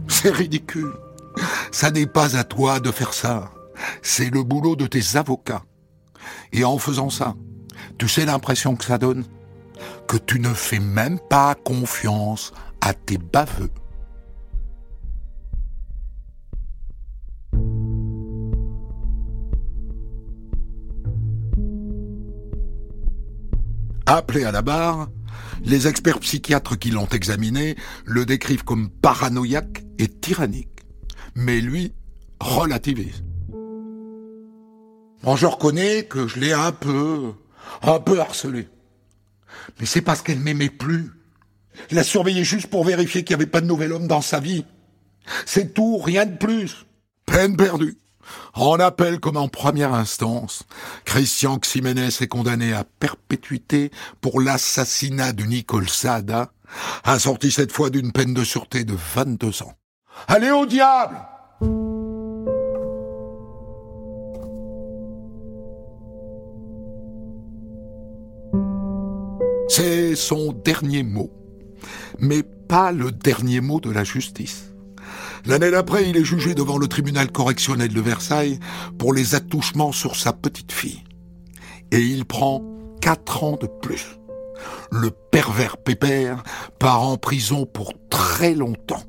C'est 0.07 0.31
ridicule. 0.31 0.93
Ça 1.73 1.91
n'est 1.91 2.07
pas 2.07 2.37
à 2.37 2.45
toi 2.45 2.79
de 2.79 2.93
faire 2.93 3.15
ça. 3.15 3.51
C'est 4.01 4.33
le 4.33 4.45
boulot 4.45 4.77
de 4.77 4.87
tes 4.87 5.17
avocats. 5.17 5.65
Et 6.53 6.65
en 6.65 6.79
faisant 6.79 7.11
ça, 7.11 7.35
tu 7.99 8.07
sais 8.07 8.27
l'impression 8.27 8.77
que 8.77 8.85
ça 8.85 8.97
donne? 8.99 9.25
Que 10.11 10.17
tu 10.17 10.41
ne 10.41 10.53
fais 10.53 10.81
même 10.81 11.21
pas 11.21 11.55
confiance 11.55 12.53
à 12.81 12.95
tes 12.95 13.17
baveux. 13.17 13.71
Appelé 24.05 24.43
à 24.43 24.51
la 24.51 24.63
barre, 24.63 25.11
les 25.63 25.87
experts 25.87 26.19
psychiatres 26.19 26.77
qui 26.77 26.91
l'ont 26.91 27.07
examiné 27.07 27.77
le 28.05 28.27
décrivent 28.27 28.65
comme 28.65 28.91
paranoïaque 28.91 29.85
et 30.01 30.09
tyrannique. 30.09 30.81
Mais 31.37 31.61
lui 31.61 31.95
relativise. 32.41 33.23
Bon, 35.23 35.37
je 35.37 35.47
reconnais 35.47 36.03
que 36.03 36.27
je 36.27 36.41
l'ai 36.41 36.53
un 36.53 36.73
peu, 36.73 37.33
un 37.83 38.01
peu 38.01 38.19
harcelé. 38.19 38.67
Mais 39.79 39.87
c'est 39.87 40.01
parce 40.01 40.23
qu'elle 40.23 40.41
m'aimait 40.41 40.71
plus. 40.71 41.11
Il 41.91 41.99
a 41.99 42.05
surveillé 42.05 42.45
juste 42.45 42.69
pour 42.69 42.85
vérifier 42.85 43.25
qu'il 43.25 43.37
n'y 43.37 43.43
avait 43.43 43.51
pas 43.51 43.61
de 43.61 43.67
nouvel 43.67 43.93
homme 43.93 44.07
dans 44.07 44.21
sa 44.21 44.41
vie. 44.41 44.65
C'est 45.47 45.75
tout, 45.75 45.99
rien 45.99 46.27
de 46.27 46.37
plus. 46.37 46.87
Peine 47.27 47.57
perdue. 47.57 47.97
En 48.55 48.79
appel 48.79 49.19
comme 49.19 49.37
en 49.37 49.49
première 49.49 49.95
instance, 49.95 50.65
Christian 51.05 51.59
Ximénez 51.59 52.09
est 52.21 52.29
condamné 52.29 52.73
à 52.73 52.85
perpétuité 52.85 53.91
pour 54.21 54.41
l'assassinat 54.41 55.33
de 55.33 55.45
Nicole 55.45 55.89
Sada, 55.89 56.53
assorti 57.05 57.51
cette 57.51 57.73
fois 57.73 57.91
d'une 57.91 58.13
peine 58.13 58.35
de 58.35 58.45
sûreté 58.45 58.85
de 58.85 58.97
22 59.15 59.63
ans. 59.63 59.75
Allez 60.29 60.51
au 60.51 60.67
diable 60.67 61.17
C'est 69.73 70.17
son 70.17 70.53
dernier 70.53 71.05
mot, 71.05 71.31
mais 72.19 72.43
pas 72.43 72.91
le 72.91 73.13
dernier 73.13 73.61
mot 73.61 73.79
de 73.79 73.89
la 73.89 74.03
justice. 74.03 74.75
L'année 75.47 75.71
d'après, 75.71 76.11
il 76.11 76.17
est 76.17 76.25
jugé 76.25 76.57
devant 76.57 76.77
le 76.77 76.89
tribunal 76.89 77.31
correctionnel 77.31 77.95
de 77.95 78.01
Versailles 78.01 78.59
pour 78.99 79.15
les 79.15 79.37
attouchements 79.37 79.93
sur 79.93 80.17
sa 80.17 80.33
petite 80.33 80.73
fille. 80.73 81.05
Et 81.93 82.01
il 82.01 82.25
prend 82.25 82.65
quatre 83.01 83.45
ans 83.45 83.57
de 83.61 83.69
plus. 83.69 84.19
Le 84.91 85.13
pervers 85.31 85.77
pépère 85.77 86.43
part 86.81 87.03
en 87.03 87.17
prison 87.17 87.65
pour 87.65 87.93
très 88.11 88.57
longtemps. 88.57 89.05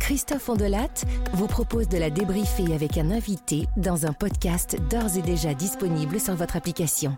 Christophe 0.00 0.48
Ondelat 0.48 1.04
vous 1.34 1.46
propose 1.46 1.88
de 1.88 1.96
la 1.96 2.10
débriefer 2.10 2.74
avec 2.74 2.98
un 2.98 3.10
invité 3.10 3.66
dans 3.76 4.04
un 4.04 4.12
podcast 4.12 4.76
d'ores 4.90 5.16
et 5.16 5.22
déjà 5.22 5.54
disponible 5.54 6.18
sur 6.18 6.34
votre 6.34 6.56
application. 6.56 7.16